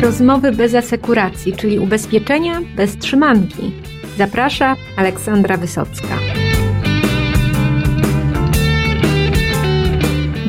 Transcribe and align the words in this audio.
Rozmowy 0.00 0.52
bez 0.52 0.74
asekuracji, 0.74 1.52
czyli 1.52 1.78
ubezpieczenia 1.78 2.60
bez 2.76 2.96
trzymanki. 2.96 3.72
Zaprasza 4.18 4.76
Aleksandra 4.96 5.56
Wysocka. 5.56 6.18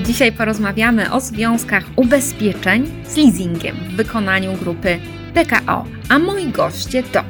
Dzisiaj 0.05 0.31
porozmawiamy 0.31 1.11
o 1.11 1.19
związkach 1.19 1.83
ubezpieczeń 1.95 2.87
z 3.07 3.17
leasingiem 3.17 3.75
w 3.75 3.95
wykonaniu 3.95 4.53
grupy 4.53 4.99
PKO. 5.33 5.85
A 6.09 6.19
moi 6.19 6.47
goście 6.47 7.03
to 7.03 7.23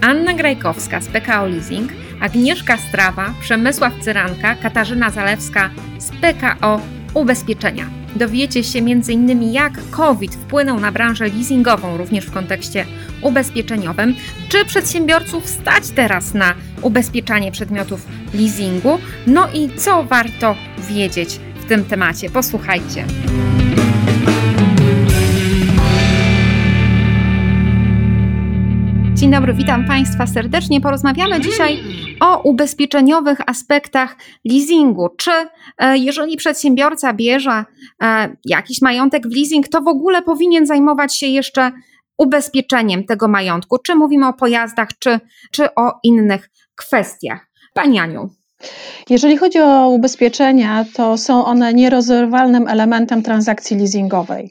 Anna 0.00 0.34
Grajkowska 0.34 1.00
z 1.00 1.06
PKO 1.08 1.46
Leasing, 1.46 1.92
Agnieszka 2.20 2.76
Strawa, 2.76 3.34
Przemysław 3.40 3.92
Cyranka, 4.00 4.54
Katarzyna 4.54 5.10
Zalewska 5.10 5.70
z 5.98 6.10
PKO 6.10 6.80
Ubezpieczenia. 7.14 8.03
Dowiecie 8.16 8.64
się 8.64 8.78
m.in. 8.78 9.52
jak 9.52 9.90
COVID 9.90 10.34
wpłynął 10.34 10.80
na 10.80 10.92
branżę 10.92 11.28
leasingową, 11.28 11.96
również 11.96 12.24
w 12.26 12.32
kontekście 12.32 12.84
ubezpieczeniowym. 13.22 14.14
Czy 14.48 14.64
przedsiębiorców 14.64 15.48
stać 15.48 15.90
teraz 15.90 16.34
na 16.34 16.54
ubezpieczanie 16.82 17.52
przedmiotów 17.52 18.06
leasingu? 18.34 18.98
No 19.26 19.48
i 19.54 19.68
co 19.76 20.04
warto 20.04 20.56
wiedzieć 20.88 21.40
w 21.60 21.64
tym 21.68 21.84
temacie? 21.84 22.30
Posłuchajcie. 22.30 23.04
Dzień 29.14 29.30
dobry, 29.30 29.54
witam 29.54 29.86
Państwa 29.86 30.26
serdecznie. 30.26 30.80
Porozmawiamy 30.80 31.40
dzisiaj 31.40 31.78
o 32.20 32.42
ubezpieczeniowych 32.42 33.38
aspektach 33.46 34.16
leasingu. 34.44 35.08
Czy 35.16 35.30
e, 35.78 35.98
jeżeli 35.98 36.36
przedsiębiorca 36.36 37.12
bierze 37.12 37.64
e, 38.02 38.36
jakiś 38.44 38.82
majątek 38.82 39.28
w 39.28 39.36
leasing, 39.36 39.68
to 39.68 39.80
w 39.80 39.88
ogóle 39.88 40.22
powinien 40.22 40.66
zajmować 40.66 41.18
się 41.18 41.26
jeszcze 41.26 41.72
ubezpieczeniem 42.18 43.04
tego 43.04 43.28
majątku? 43.28 43.78
Czy 43.78 43.94
mówimy 43.94 44.28
o 44.28 44.32
pojazdach, 44.32 44.88
czy, 44.98 45.20
czy 45.52 45.74
o 45.74 45.92
innych 46.02 46.50
kwestiach? 46.76 47.46
Pani 47.74 47.98
Aniu. 47.98 48.30
Jeżeli 49.10 49.36
chodzi 49.36 49.60
o 49.60 49.88
ubezpieczenia, 49.88 50.84
to 50.94 51.18
są 51.18 51.44
one 51.44 51.74
nierozerwalnym 51.74 52.68
elementem 52.68 53.22
transakcji 53.22 53.76
leasingowej. 53.76 54.50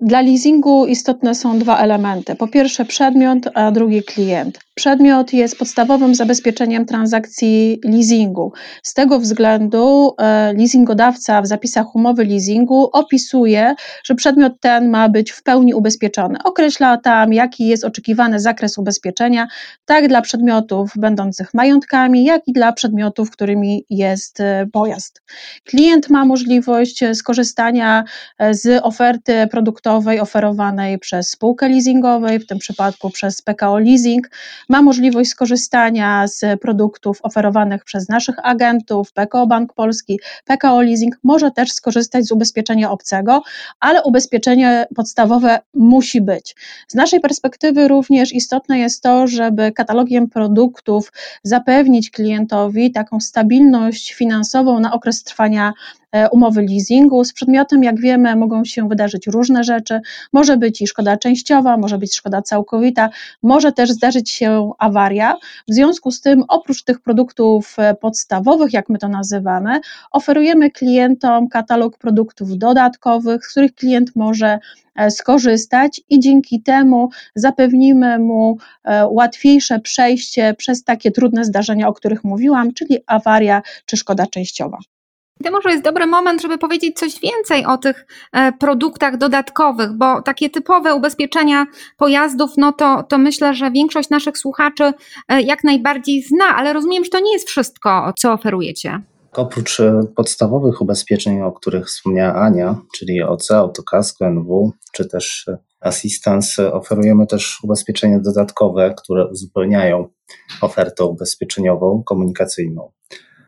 Dla 0.00 0.20
leasingu 0.20 0.86
istotne 0.86 1.34
są 1.34 1.58
dwa 1.58 1.78
elementy. 1.78 2.34
Po 2.34 2.48
pierwsze 2.48 2.84
przedmiot, 2.84 3.38
a 3.54 3.70
drugi 3.70 4.02
klient. 4.02 4.58
Przedmiot 4.74 5.32
jest 5.32 5.58
podstawowym 5.58 6.14
zabezpieczeniem 6.14 6.86
transakcji 6.86 7.80
leasingu. 7.84 8.52
Z 8.82 8.94
tego 8.94 9.18
względu 9.18 10.14
e, 10.18 10.52
leasingodawca 10.52 11.42
w 11.42 11.46
zapisach 11.46 11.94
umowy 11.94 12.24
leasingu 12.24 12.90
opisuje, 12.92 13.74
że 14.04 14.14
przedmiot 14.14 14.52
ten 14.60 14.88
ma 14.90 15.08
być 15.08 15.30
w 15.32 15.42
pełni 15.42 15.74
ubezpieczony. 15.74 16.38
Określa 16.44 16.96
tam, 16.96 17.32
jaki 17.32 17.66
jest 17.66 17.84
oczekiwany 17.84 18.40
zakres 18.40 18.78
ubezpieczenia, 18.78 19.48
tak 19.84 20.08
dla 20.08 20.22
przedmiotów 20.22 20.92
będących 20.96 21.54
majątkami, 21.54 22.24
jak 22.24 22.48
i 22.48 22.52
dla 22.52 22.72
przedmiotów, 22.72 23.30
którymi 23.46 23.84
jest 23.90 24.40
e, 24.40 24.66
pojazd. 24.72 25.22
Klient 25.64 26.10
ma 26.10 26.24
możliwość 26.24 27.04
skorzystania 27.14 28.04
e, 28.38 28.54
z 28.54 28.84
oferty 28.84 29.46
produktowej 29.50 30.20
oferowanej 30.20 30.98
przez 30.98 31.30
spółkę 31.30 31.68
leasingowej, 31.68 32.38
w 32.38 32.46
tym 32.46 32.58
przypadku 32.58 33.10
przez 33.10 33.42
PKO 33.42 33.78
Leasing 33.78 34.30
ma 34.68 34.82
możliwość 34.82 35.30
skorzystania 35.30 36.28
z 36.28 36.60
produktów 36.60 37.18
oferowanych 37.22 37.84
przez 37.84 38.08
naszych 38.08 38.34
agentów, 38.42 39.12
PKO 39.12 39.46
Bank 39.46 39.74
Polski, 39.74 40.20
PKO 40.44 40.82
Leasing, 40.82 41.18
może 41.22 41.50
też 41.50 41.72
skorzystać 41.72 42.24
z 42.26 42.32
ubezpieczenia 42.32 42.90
obcego, 42.90 43.42
ale 43.80 44.02
ubezpieczenie 44.02 44.86
podstawowe 44.96 45.58
musi 45.74 46.20
być. 46.20 46.56
Z 46.88 46.94
naszej 46.94 47.20
perspektywy 47.20 47.88
również 47.88 48.32
istotne 48.32 48.78
jest 48.78 49.02
to, 49.02 49.26
żeby 49.26 49.72
katalogiem 49.72 50.28
produktów 50.28 51.12
zapewnić 51.42 52.10
klientowi 52.10 52.92
taką 52.92 53.20
stabilność 53.26 54.14
finansową 54.14 54.80
na 54.80 54.92
okres 54.92 55.24
trwania 55.24 55.72
umowy 56.32 56.62
leasingu. 56.62 57.24
Z 57.24 57.32
przedmiotem, 57.32 57.84
jak 57.84 58.00
wiemy, 58.00 58.36
mogą 58.36 58.64
się 58.64 58.88
wydarzyć 58.88 59.26
różne 59.26 59.64
rzeczy. 59.64 60.00
Może 60.32 60.56
być 60.56 60.82
i 60.82 60.86
szkoda 60.86 61.16
częściowa, 61.16 61.76
może 61.76 61.98
być 61.98 62.16
szkoda 62.16 62.42
całkowita, 62.42 63.08
może 63.42 63.72
też 63.72 63.90
zdarzyć 63.90 64.30
się 64.30 64.70
awaria. 64.78 65.34
W 65.68 65.74
związku 65.74 66.10
z 66.10 66.20
tym, 66.20 66.44
oprócz 66.48 66.82
tych 66.84 67.00
produktów 67.00 67.74
e, 67.78 67.94
podstawowych, 67.94 68.72
jak 68.72 68.88
my 68.88 68.98
to 68.98 69.08
nazywamy, 69.08 69.80
oferujemy 70.12 70.70
klientom 70.70 71.48
katalog 71.48 71.98
produktów 71.98 72.58
dodatkowych, 72.58 73.46
z 73.46 73.50
których 73.50 73.74
klient 73.74 74.16
może 74.16 74.58
e, 74.96 75.10
skorzystać 75.10 76.00
i 76.10 76.20
dzięki 76.20 76.62
temu 76.62 77.08
zapewnimy 77.34 78.18
mu 78.18 78.58
łatwiejsze 79.10 79.80
przejście 79.80 80.54
przez 80.54 80.84
takie 80.84 81.10
trudne 81.10 81.44
zdarzenia, 81.44 81.88
o 81.88 81.92
których 81.92 82.24
mówiłam, 82.24 82.72
czyli 82.72 82.98
awaria 83.06 83.62
czy 83.86 83.96
szkoda 83.96 84.26
częściowa. 84.26 84.78
To 85.46 85.52
może 85.52 85.70
jest 85.70 85.84
dobry 85.84 86.06
moment, 86.06 86.42
żeby 86.42 86.58
powiedzieć 86.58 86.98
coś 86.98 87.20
więcej 87.20 87.66
o 87.66 87.78
tych 87.78 88.06
e, 88.32 88.52
produktach 88.52 89.16
dodatkowych, 89.16 89.92
bo 89.92 90.22
takie 90.22 90.50
typowe 90.50 90.94
ubezpieczenia 90.94 91.66
pojazdów, 91.96 92.50
no 92.56 92.72
to, 92.72 93.02
to 93.02 93.18
myślę, 93.18 93.54
że 93.54 93.70
większość 93.70 94.10
naszych 94.10 94.38
słuchaczy 94.38 94.92
e, 95.28 95.42
jak 95.42 95.64
najbardziej 95.64 96.22
zna, 96.22 96.44
ale 96.56 96.72
rozumiem, 96.72 97.04
że 97.04 97.10
to 97.10 97.20
nie 97.20 97.32
jest 97.32 97.48
wszystko, 97.48 98.12
co 98.18 98.32
oferujecie. 98.32 99.00
Oprócz 99.32 99.80
e, 99.80 100.00
podstawowych 100.16 100.80
ubezpieczeń, 100.80 101.42
o 101.42 101.52
których 101.52 101.86
wspomniała 101.86 102.34
Ania, 102.34 102.76
czyli 102.98 103.22
OC, 103.22 103.50
Autokasko, 103.50 104.26
NW, 104.26 104.72
czy 104.92 105.08
też 105.08 105.46
Assistance, 105.80 106.72
oferujemy 106.72 107.26
też 107.26 107.58
ubezpieczenia 107.62 108.18
dodatkowe, 108.20 108.94
które 108.96 109.26
uzupełniają 109.30 110.08
ofertę 110.60 111.04
ubezpieczeniową, 111.04 112.02
komunikacyjną 112.06 112.90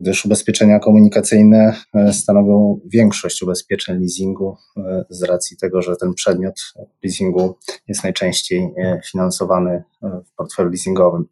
gdyż 0.01 0.25
ubezpieczenia 0.25 0.79
komunikacyjne 0.79 1.75
e, 1.95 2.13
stanowią 2.13 2.79
większość 2.85 3.43
ubezpieczeń 3.43 3.99
leasingu 3.99 4.57
e, 4.77 5.05
z 5.09 5.23
racji 5.23 5.57
tego, 5.57 5.81
że 5.81 5.95
ten 5.95 6.13
przedmiot 6.13 6.73
leasingu 7.03 7.55
jest 7.87 8.03
najczęściej 8.03 8.73
e, 8.77 9.01
finansowany 9.11 9.83
w 10.01 10.35
portfelu 10.35 10.69
leasingowym. 10.69 11.25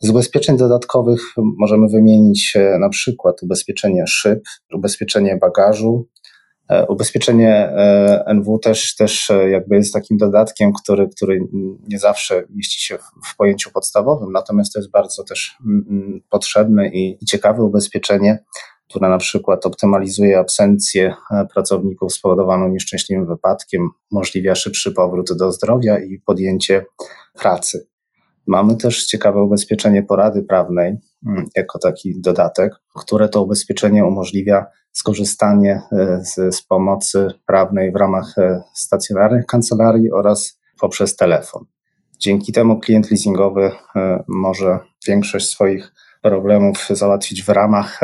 Z 0.00 0.10
ubezpieczeń 0.10 0.56
dodatkowych 0.56 1.20
możemy 1.36 1.88
wymienić 1.88 2.56
na 2.80 2.88
przykład 2.88 3.42
ubezpieczenie 3.42 4.06
szyb, 4.06 4.42
ubezpieczenie 4.74 5.36
bagażu, 5.36 6.08
ubezpieczenie 6.88 7.54
e, 7.54 8.24
NW 8.26 8.58
też, 8.58 8.96
też 8.96 9.30
e, 9.30 9.50
jakby 9.50 9.76
jest 9.76 9.92
takim 9.92 10.16
dodatkiem, 10.16 10.72
który, 10.72 11.08
który 11.08 11.40
nie 11.88 11.98
zawsze 11.98 12.44
mieści 12.50 12.86
się 12.86 12.98
w 13.26 13.36
pojęciu 13.36 13.70
podstawowym, 13.70 14.32
natomiast 14.32 14.72
to 14.72 14.78
jest 14.78 14.90
bardzo 14.90 15.24
też 15.24 15.56
mm, 15.66 15.86
mm, 15.90 16.20
potrzebne 16.30 16.88
i 16.88 17.18
ciekawe 17.26 17.62
ubezpieczenie, 17.62 18.38
które 18.88 19.08
na 19.08 19.18
przykład 19.18 19.66
optymalizuje 19.66 20.38
absencję 20.38 21.14
pracowników 21.52 22.12
spowodowaną 22.12 22.68
nieszczęśliwym 22.68 23.26
wypadkiem, 23.26 23.90
umożliwia 24.12 24.54
szybszy 24.54 24.92
powrót 24.92 25.36
do 25.38 25.52
zdrowia 25.52 25.98
i 25.98 26.18
podjęcie 26.26 26.84
pracy. 27.34 27.93
Mamy 28.46 28.76
też 28.76 29.06
ciekawe 29.06 29.42
ubezpieczenie 29.42 30.02
porady 30.02 30.42
prawnej 30.42 30.96
mm, 31.26 31.46
jako 31.56 31.78
taki 31.78 32.20
dodatek, 32.20 32.72
które 32.96 33.28
to 33.28 33.42
ubezpieczenie 33.42 34.04
umożliwia 34.04 34.66
skorzystanie 34.92 35.82
e, 35.92 36.24
z, 36.24 36.54
z 36.54 36.62
pomocy 36.62 37.28
prawnej 37.46 37.92
w 37.92 37.96
ramach 37.96 38.38
e, 38.38 38.62
stacjonarnych 38.74 39.46
kancelarii 39.46 40.12
oraz 40.12 40.60
poprzez 40.80 41.16
telefon. 41.16 41.64
Dzięki 42.18 42.52
temu 42.52 42.80
klient 42.80 43.10
leasingowy 43.10 43.70
e, 43.96 44.24
może 44.28 44.78
większość 45.06 45.48
swoich 45.48 45.92
problemów 46.22 46.88
załatwić 46.90 47.42
w 47.42 47.48
ramach, 47.48 48.00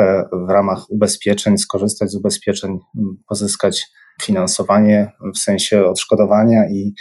w 0.47 0.49
ramach 0.49 0.89
ubezpieczeń, 0.89 1.57
skorzystać 1.57 2.11
z 2.11 2.15
ubezpieczeń, 2.15 2.79
pozyskać 3.27 3.87
finansowanie 4.21 5.11
w 5.35 5.37
sensie 5.37 5.85
odszkodowania 5.85 6.69
i, 6.69 6.93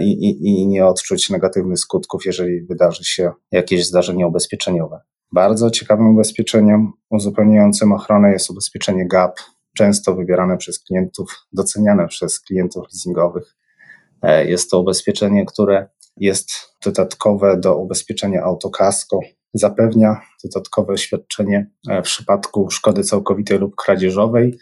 i, 0.00 0.38
i 0.42 0.66
nie 0.66 0.86
odczuć 0.86 1.30
negatywnych 1.30 1.78
skutków, 1.78 2.26
jeżeli 2.26 2.62
wydarzy 2.62 3.04
się 3.04 3.32
jakieś 3.50 3.86
zdarzenie 3.86 4.26
ubezpieczeniowe. 4.26 5.00
Bardzo 5.32 5.70
ciekawym 5.70 6.06
ubezpieczeniem 6.06 6.92
uzupełniającym 7.10 7.92
ochronę 7.92 8.32
jest 8.32 8.50
ubezpieczenie 8.50 9.08
GAP, 9.08 9.40
często 9.76 10.14
wybierane 10.14 10.56
przez 10.56 10.78
klientów, 10.78 11.34
doceniane 11.52 12.08
przez 12.08 12.40
klientów 12.40 12.84
leasingowych. 12.92 13.56
E, 14.22 14.46
jest 14.46 14.70
to 14.70 14.80
ubezpieczenie, 14.80 15.46
które 15.46 15.88
jest 16.16 16.50
dodatkowe 16.84 17.56
do 17.60 17.76
ubezpieczenia 17.76 18.42
autokasko, 18.42 19.20
zapewnia 19.54 20.20
dodatkowe 20.44 20.98
świadczenie 20.98 21.70
e, 21.88 22.02
w 22.02 22.04
przypadku 22.04 22.70
szkody 22.70 23.02
całkowitej 23.02 23.58
lub 23.58 23.74
kradzieżowej 23.76 24.58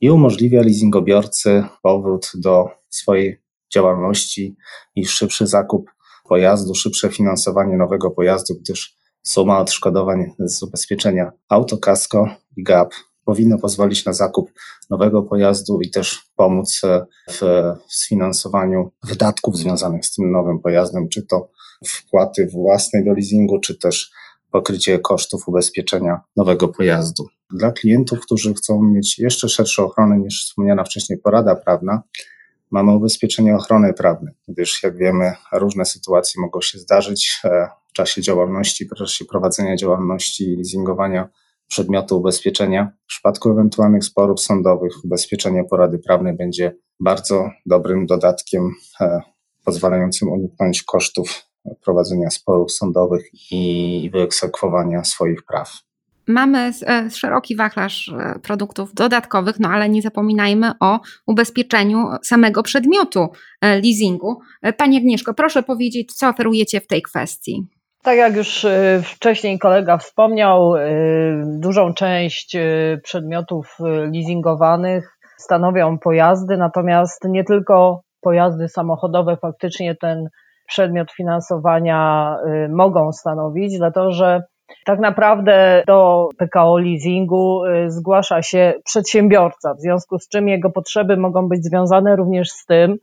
i 0.00 0.10
umożliwia 0.10 0.62
leasingobiorcy 0.62 1.64
powrót 1.82 2.32
do 2.34 2.68
swojej 2.88 3.43
działalności 3.74 4.56
i 4.96 5.06
szybszy 5.06 5.46
zakup 5.46 5.90
pojazdu, 6.28 6.74
szybsze 6.74 7.10
finansowanie 7.10 7.76
nowego 7.76 8.10
pojazdu, 8.10 8.54
gdyż 8.60 8.96
suma 9.22 9.58
odszkodowań 9.58 10.34
z 10.38 10.62
ubezpieczenia 10.62 11.32
autokasko 11.48 12.28
i 12.56 12.62
GAP 12.62 12.94
powinno 13.24 13.58
pozwolić 13.58 14.04
na 14.04 14.12
zakup 14.12 14.50
nowego 14.90 15.22
pojazdu 15.22 15.80
i 15.80 15.90
też 15.90 16.30
pomóc 16.36 16.80
w 17.30 17.40
sfinansowaniu 17.88 18.90
wydatków 19.04 19.56
związanych 19.56 20.06
z 20.06 20.14
tym 20.14 20.30
nowym 20.32 20.60
pojazdem, 20.60 21.08
czy 21.08 21.26
to 21.26 21.50
wpłaty 21.86 22.48
własnej 22.52 23.04
do 23.04 23.12
leasingu, 23.12 23.60
czy 23.60 23.78
też 23.78 24.10
pokrycie 24.50 24.98
kosztów 24.98 25.48
ubezpieczenia 25.48 26.20
nowego 26.36 26.68
pojazdu. 26.68 27.26
Dla 27.50 27.72
klientów, 27.72 28.20
którzy 28.20 28.54
chcą 28.54 28.82
mieć 28.82 29.18
jeszcze 29.18 29.48
szerszą 29.48 29.84
ochronę 29.84 30.18
niż 30.18 30.44
wspomniana 30.44 30.84
wcześniej 30.84 31.18
porada 31.18 31.56
prawna, 31.56 32.02
mamy 32.70 32.92
ubezpieczenie 32.92 33.56
ochrony 33.56 33.92
prawnej, 33.92 34.34
gdyż 34.48 34.82
jak 34.82 34.96
wiemy, 34.96 35.32
różne 35.52 35.84
sytuacje 35.84 36.42
mogą 36.42 36.60
się 36.60 36.78
zdarzyć 36.78 37.40
e, 37.44 37.68
w 37.88 37.92
czasie 37.92 38.22
działalności, 38.22 38.84
w 38.84 38.94
czasie 38.98 39.24
prowadzenia 39.24 39.76
działalności 39.76 40.44
i 40.44 40.56
leasingowania 40.56 41.28
przedmiotu 41.68 42.18
ubezpieczenia. 42.18 42.92
W 43.04 43.06
przypadku 43.06 43.50
ewentualnych 43.50 44.04
sporów 44.04 44.40
sądowych 44.40 45.04
ubezpieczenie 45.04 45.64
porady 45.64 45.98
prawnej 45.98 46.36
będzie 46.36 46.76
bardzo 47.00 47.50
dobrym 47.66 48.06
dodatkiem 48.06 48.70
e, 49.00 49.20
pozwalającym 49.64 50.28
uniknąć 50.28 50.82
kosztów 50.82 51.42
prowadzenia 51.84 52.30
sporów 52.30 52.72
sądowych 52.72 53.24
i 53.50 54.10
wyegzekwowania 54.12 55.04
swoich 55.04 55.44
praw. 55.44 55.72
Mamy 56.28 56.70
e, 56.86 57.10
szeroki 57.10 57.56
wachlarz 57.56 58.08
e, 58.08 58.38
produktów 58.38 58.94
dodatkowych, 58.94 59.60
no 59.60 59.68
ale 59.68 59.88
nie 59.88 60.02
zapominajmy 60.02 60.72
o 60.80 61.00
ubezpieczeniu 61.26 62.06
samego 62.22 62.62
przedmiotu 62.62 63.28
e, 63.60 63.80
leasingu. 63.80 64.40
Pani 64.76 64.96
Agnieszko, 64.96 65.34
proszę 65.34 65.62
powiedzieć, 65.62 66.12
co 66.14 66.28
oferujecie 66.28 66.80
w 66.80 66.86
tej 66.86 67.02
kwestii. 67.02 67.66
Tak 68.02 68.16
jak 68.16 68.36
już 68.36 68.66
wcześniej 69.04 69.58
kolega 69.58 69.98
wspomniał, 69.98 70.72
dużą 71.60 71.94
część 71.94 72.56
przedmiotów 73.02 73.76
leasingowanych 74.12 75.18
stanowią 75.38 75.98
pojazdy, 75.98 76.56
natomiast 76.56 77.24
nie 77.24 77.44
tylko 77.44 78.00
pojazdy 78.20 78.68
samochodowe 78.68 79.36
faktycznie 79.36 79.94
ten 79.94 80.28
przedmiot 80.68 81.12
finansowania 81.12 82.36
mogą 82.68 83.12
stanowić, 83.12 83.78
dlatego 83.78 84.10
że 84.10 84.42
tak 84.84 84.98
naprawdę 84.98 85.82
do 85.86 86.28
PKO 86.38 86.78
leasingu 86.78 87.64
y, 87.64 87.90
zgłasza 87.90 88.42
się 88.42 88.74
przedsiębiorca, 88.84 89.74
w 89.74 89.80
związku 89.80 90.18
z 90.18 90.28
czym 90.28 90.48
jego 90.48 90.70
potrzeby 90.70 91.16
mogą 91.16 91.48
być 91.48 91.64
związane 91.64 92.16
również 92.16 92.50
z 92.50 92.66
tym, 92.66 92.96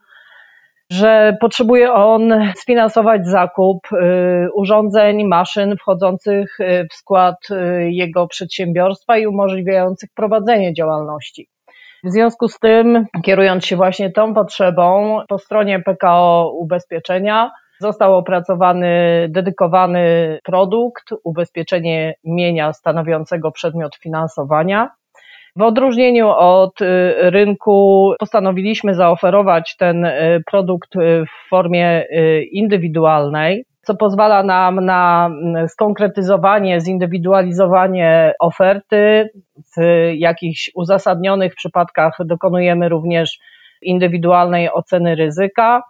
że 0.92 1.38
potrzebuje 1.42 1.94
on 1.94 2.34
sfinansować 2.56 3.28
zakup 3.28 3.80
y, 3.92 3.98
urządzeń, 4.54 5.24
maszyn 5.24 5.78
wchodzących 5.78 6.58
w 6.92 6.94
skład 6.94 7.38
jego 7.80 8.28
przedsiębiorstwa 8.28 9.18
i 9.18 9.28
umożliwiających 9.28 10.10
prowadzenie 10.16 10.74
działalności. 10.74 11.48
W 12.04 12.12
związku 12.12 12.48
z 12.48 12.60
tym, 12.60 13.06
kierując 13.24 13.66
się 13.66 13.76
właśnie 13.76 14.12
tą 14.12 14.34
potrzebą, 14.34 15.20
po 15.28 15.38
stronie 15.38 15.80
PKO 15.80 16.52
Ubezpieczenia 16.54 17.52
został 17.82 18.16
opracowany 18.16 19.28
dedykowany 19.30 20.40
produkt, 20.44 21.14
ubezpieczenie 21.24 22.16
mienia 22.24 22.74
stanowiącego 22.74 23.52
przedmiot 23.52 23.96
finansowania. 23.96 24.90
W 25.56 25.62
odróżnieniu 25.62 26.30
od 26.30 26.82
y, 26.82 27.14
rynku 27.18 28.14
postanowiliśmy 28.20 28.96
zaoferować 28.96 29.76
ten 29.78 30.06
y, 30.06 30.44
produkt 30.52 30.96
y, 30.96 31.26
w 31.26 31.50
formie 31.50 32.06
indywidualnej, 32.52 33.66
co 33.82 33.96
pozwala 33.96 34.44
nam 34.44 34.86
na 34.86 35.30
mm, 35.32 35.68
skonkretyzowanie, 35.68 36.82
zindywidualizowanie 36.82 38.34
oferty. 38.40 39.30
W 39.78 39.82
jakichś 40.14 40.72
uzasadnionych 40.76 41.56
przypadkach 41.56 42.18
dokonujemy 42.26 42.90
również 42.90 43.40
indywidualnej 43.82 44.74
oceny 44.74 45.16
ryzyka. 45.16 45.82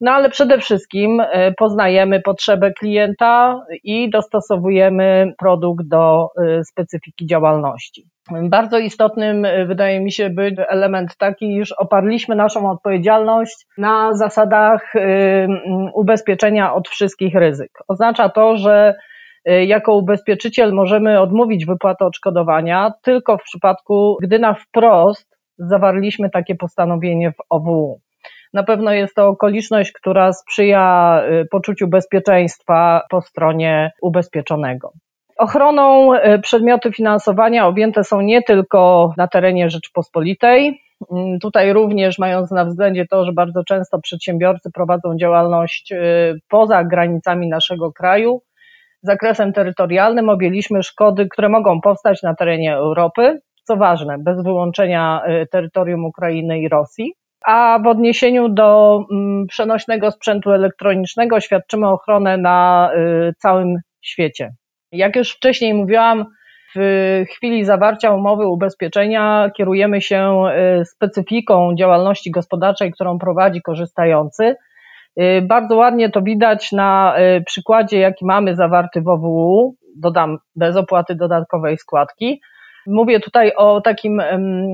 No 0.00 0.12
ale 0.12 0.30
przede 0.30 0.58
wszystkim 0.58 1.20
e, 1.20 1.52
poznajemy 1.52 2.20
potrzebę 2.20 2.72
klienta 2.72 3.60
i 3.84 4.10
dostosowujemy 4.10 5.32
produkt 5.38 5.88
do 5.88 6.28
e, 6.38 6.64
specyfiki 6.64 7.26
działalności. 7.26 8.04
Bardzo 8.42 8.78
istotnym 8.78 9.44
e, 9.44 9.66
wydaje 9.66 10.00
mi 10.00 10.12
się 10.12 10.30
być 10.30 10.54
element 10.68 11.16
taki, 11.16 11.56
iż 11.56 11.72
oparliśmy 11.72 12.36
naszą 12.36 12.70
odpowiedzialność 12.70 13.66
na 13.78 14.14
zasadach 14.14 14.92
ubezpieczenia 15.94 16.74
od 16.74 16.88
wszystkich 16.88 17.34
ryzyk. 17.34 17.70
Oznacza 17.88 18.28
to, 18.28 18.56
że 18.56 18.94
jako 19.44 19.94
ubezpieczyciel 19.94 20.72
możemy 20.72 21.20
odmówić 21.20 21.66
wypłaty 21.66 22.04
odszkodowania 22.04 22.92
tylko 23.02 23.38
w 23.38 23.42
przypadku, 23.42 24.16
gdy 24.22 24.38
na 24.38 24.54
wprost 24.54 25.36
zawarliśmy 25.58 26.30
takie 26.30 26.54
postanowienie 26.54 27.32
w 27.32 27.42
OWU. 27.50 28.00
Na 28.52 28.62
pewno 28.62 28.92
jest 28.92 29.14
to 29.14 29.28
okoliczność, 29.28 29.92
która 29.92 30.32
sprzyja 30.32 31.22
y, 31.42 31.46
poczuciu 31.50 31.88
bezpieczeństwa 31.88 33.02
po 33.10 33.20
stronie 33.20 33.92
ubezpieczonego. 34.02 34.92
Ochroną 35.38 36.14
y, 36.14 36.38
przedmioty 36.38 36.92
finansowania 36.92 37.66
objęte 37.66 38.04
są 38.04 38.20
nie 38.20 38.42
tylko 38.42 39.12
na 39.16 39.28
terenie 39.28 39.70
Rzeczpospolitej. 39.70 40.80
Mm, 41.12 41.38
tutaj 41.38 41.72
również 41.72 42.18
mając 42.18 42.50
na 42.50 42.64
względzie 42.64 43.06
to, 43.10 43.24
że 43.24 43.32
bardzo 43.32 43.64
często 43.64 44.00
przedsiębiorcy 44.00 44.70
prowadzą 44.74 45.16
działalność 45.16 45.92
y, 45.92 45.96
poza 46.48 46.84
granicami 46.84 47.48
naszego 47.48 47.92
kraju, 47.92 48.42
zakresem 49.02 49.52
terytorialnym 49.52 50.28
objęliśmy 50.28 50.82
szkody, 50.82 51.28
które 51.28 51.48
mogą 51.48 51.80
powstać 51.80 52.22
na 52.22 52.34
terenie 52.34 52.74
Europy, 52.74 53.40
co 53.64 53.76
ważne, 53.76 54.18
bez 54.18 54.42
wyłączenia 54.42 55.22
terytorium 55.50 56.04
Ukrainy 56.04 56.60
i 56.60 56.68
Rosji 56.68 57.14
a 57.46 57.78
w 57.84 57.86
odniesieniu 57.86 58.48
do 58.48 59.00
mm, 59.12 59.46
przenośnego 59.46 60.10
sprzętu 60.10 60.52
elektronicznego 60.52 61.40
świadczymy 61.40 61.88
ochronę 61.88 62.36
na 62.36 62.90
y, 62.94 63.32
całym 63.38 63.76
świecie. 64.02 64.50
Jak 64.92 65.16
już 65.16 65.32
wcześniej 65.32 65.74
mówiłam, 65.74 66.26
w 66.76 67.24
chwili 67.30 67.64
zawarcia 67.64 68.12
umowy 68.12 68.46
ubezpieczenia 68.46 69.50
kierujemy 69.56 70.00
się 70.00 70.44
y, 70.80 70.84
specyfiką 70.84 71.74
działalności 71.78 72.30
gospodarczej, 72.30 72.92
którą 72.92 73.18
prowadzi 73.18 73.62
korzystający. 73.62 74.56
Y, 75.20 75.42
bardzo 75.42 75.76
ładnie 75.76 76.10
to 76.10 76.22
widać 76.22 76.72
na 76.72 77.14
przykładzie, 77.46 77.98
jaki 77.98 78.24
mamy 78.24 78.56
zawarty 78.56 79.00
w 79.00 79.08
OWU, 79.08 79.76
dodam 79.96 80.38
bez 80.56 80.76
opłaty 80.76 81.14
dodatkowej 81.14 81.78
składki. 81.78 82.40
Mówię 82.90 83.20
tutaj 83.20 83.52
o 83.56 83.80
takim 83.80 84.22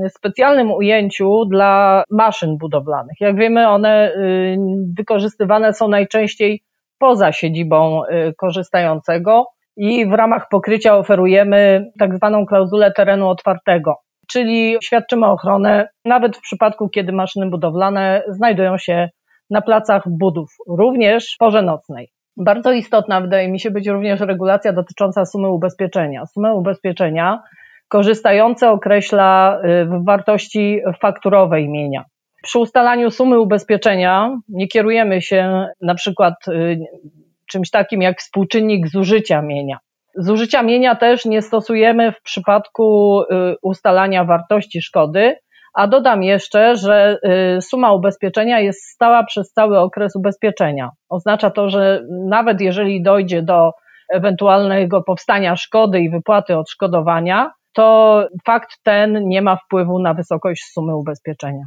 specjalnym 0.08 0.70
ujęciu 0.70 1.44
dla 1.44 2.04
maszyn 2.10 2.56
budowlanych. 2.58 3.20
Jak 3.20 3.36
wiemy, 3.36 3.68
one 3.68 4.12
y, 4.14 4.56
wykorzystywane 4.96 5.72
są 5.72 5.88
najczęściej 5.88 6.62
poza 6.98 7.32
siedzibą 7.32 8.02
y, 8.04 8.34
korzystającego 8.36 9.46
i 9.76 10.06
w 10.06 10.12
ramach 10.12 10.48
pokrycia 10.48 10.96
oferujemy 10.96 11.90
tak 11.98 12.16
zwaną 12.16 12.46
klauzulę 12.46 12.92
terenu 12.92 13.28
otwartego, 13.28 13.94
czyli 14.28 14.76
świadczymy 14.82 15.26
ochronę 15.26 15.88
nawet 16.04 16.36
w 16.36 16.40
przypadku, 16.40 16.88
kiedy 16.88 17.12
maszyny 17.12 17.50
budowlane 17.50 18.22
znajdują 18.28 18.78
się 18.78 19.08
na 19.50 19.62
placach 19.62 20.02
budów, 20.06 20.48
również 20.68 21.34
w 21.34 21.38
porze 21.38 21.62
nocnej. 21.62 22.08
Bardzo 22.36 22.72
istotna 22.72 23.20
wydaje 23.20 23.48
mi 23.48 23.60
się 23.60 23.70
być 23.70 23.88
również 23.88 24.20
regulacja 24.20 24.72
dotycząca 24.72 25.24
sumy 25.24 25.50
ubezpieczenia. 25.50 26.26
Sumę 26.26 26.54
ubezpieczenia 26.54 27.42
korzystający 27.88 28.68
określa 28.68 29.60
y, 29.64 29.84
w 29.84 30.04
wartości 30.04 30.80
fakturowej 31.00 31.68
mienia. 31.68 32.04
Przy 32.42 32.58
ustalaniu 32.58 33.10
sumy 33.10 33.40
ubezpieczenia 33.40 34.38
nie 34.48 34.68
kierujemy 34.68 35.22
się 35.22 35.66
na 35.82 35.94
przykład 35.94 36.34
y, 36.48 36.78
czymś 37.50 37.70
takim 37.70 38.02
jak 38.02 38.18
współczynnik 38.18 38.88
zużycia 38.88 39.42
mienia. 39.42 39.78
Zużycia 40.14 40.62
mienia 40.62 40.94
też 40.94 41.24
nie 41.24 41.42
stosujemy 41.42 42.12
w 42.12 42.22
przypadku 42.22 43.20
y, 43.22 43.24
ustalania 43.62 44.24
wartości 44.24 44.82
szkody, 44.82 45.36
a 45.74 45.86
dodam 45.86 46.22
jeszcze, 46.22 46.76
że 46.76 47.18
suma 47.60 47.92
ubezpieczenia 47.92 48.60
jest 48.60 48.82
stała 48.82 49.24
przez 49.24 49.52
cały 49.52 49.78
okres 49.78 50.16
ubezpieczenia. 50.16 50.90
Oznacza 51.08 51.50
to, 51.50 51.68
że 51.68 52.02
nawet 52.28 52.60
jeżeli 52.60 53.02
dojdzie 53.02 53.42
do 53.42 53.72
ewentualnego 54.12 55.02
powstania 55.02 55.56
szkody 55.56 56.00
i 56.00 56.10
wypłaty 56.10 56.56
odszkodowania, 56.56 57.50
to 57.76 58.28
fakt 58.46 58.70
ten 58.82 59.28
nie 59.28 59.42
ma 59.42 59.56
wpływu 59.56 59.98
na 59.98 60.14
wysokość 60.14 60.64
sumy 60.72 60.96
ubezpieczenia. 60.96 61.64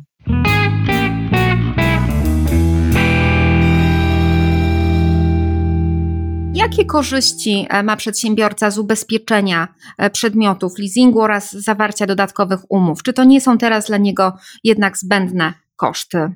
Jakie 6.53 6.85
korzyści 6.85 7.67
e, 7.69 7.83
ma 7.83 7.95
przedsiębiorca 7.95 8.69
z 8.69 8.77
ubezpieczenia 8.77 9.67
e, 9.97 10.09
przedmiotów 10.09 10.79
leasingu 10.79 11.21
oraz 11.21 11.51
zawarcia 11.51 12.05
dodatkowych 12.05 12.59
umów? 12.69 13.03
Czy 13.03 13.13
to 13.13 13.23
nie 13.23 13.41
są 13.41 13.57
teraz 13.57 13.87
dla 13.87 13.97
niego 13.97 14.33
jednak 14.63 14.97
zbędne 14.97 15.53
koszty? 15.75 16.31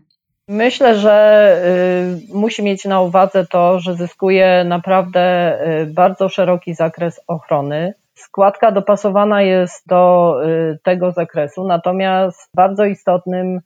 Myślę, 0.47 0.95
że 0.95 1.57
y, 2.31 2.35
musi 2.35 2.63
mieć 2.63 2.85
na 2.85 3.01
uwadze 3.01 3.45
to, 3.45 3.79
że 3.79 3.95
zyskuje 3.95 4.63
naprawdę 4.63 5.57
y, 5.81 5.85
bardzo 5.85 6.29
szeroki 6.29 6.73
zakres 6.73 7.19
ochrony 7.27 7.93
Składka 8.15 8.71
dopasowana 8.71 9.41
jest 9.41 9.87
do 9.87 10.33
y, 10.45 10.79
tego 10.83 11.11
zakresu, 11.11 11.67
natomiast 11.67 12.49
bardzo 12.55 12.85
istotnym 12.85 13.59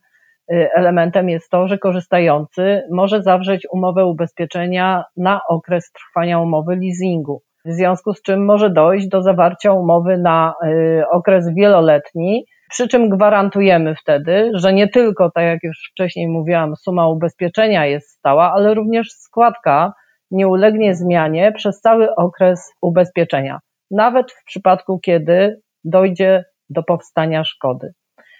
y, 0.52 0.68
elementem 0.74 1.28
jest 1.28 1.50
to, 1.50 1.68
że 1.68 1.78
korzystający 1.78 2.82
może 2.90 3.22
zawrzeć 3.22 3.66
umowę 3.72 4.06
ubezpieczenia 4.06 5.04
na 5.16 5.40
okres 5.48 5.92
trwania 5.92 6.40
umowy 6.40 6.76
leasingu. 6.76 7.42
W 7.64 7.72
związku 7.72 8.14
z 8.14 8.22
czym 8.22 8.44
może 8.44 8.70
dojść 8.70 9.08
do 9.08 9.22
zawarcia 9.22 9.72
umowy 9.72 10.18
na 10.18 10.54
y, 10.64 11.02
okres 11.10 11.54
wieloletni, 11.54 12.44
przy 12.70 12.88
czym 12.88 13.08
gwarantujemy 13.08 13.94
wtedy, 13.94 14.50
że 14.54 14.72
nie 14.72 14.88
tylko, 14.88 15.30
tak 15.30 15.44
jak 15.44 15.62
już 15.62 15.90
wcześniej 15.92 16.28
mówiłam, 16.28 16.76
suma 16.76 17.08
ubezpieczenia 17.08 17.86
jest 17.86 18.10
stała, 18.10 18.52
ale 18.52 18.74
również 18.74 19.08
składka 19.12 19.92
nie 20.30 20.48
ulegnie 20.48 20.94
zmianie 20.94 21.52
przez 21.52 21.80
cały 21.80 22.14
okres 22.14 22.72
ubezpieczenia 22.82 23.58
nawet 23.90 24.32
w 24.32 24.44
przypadku, 24.44 24.98
kiedy 24.98 25.60
dojdzie 25.84 26.44
do 26.70 26.82
powstania 26.82 27.44
szkody. 27.44 27.92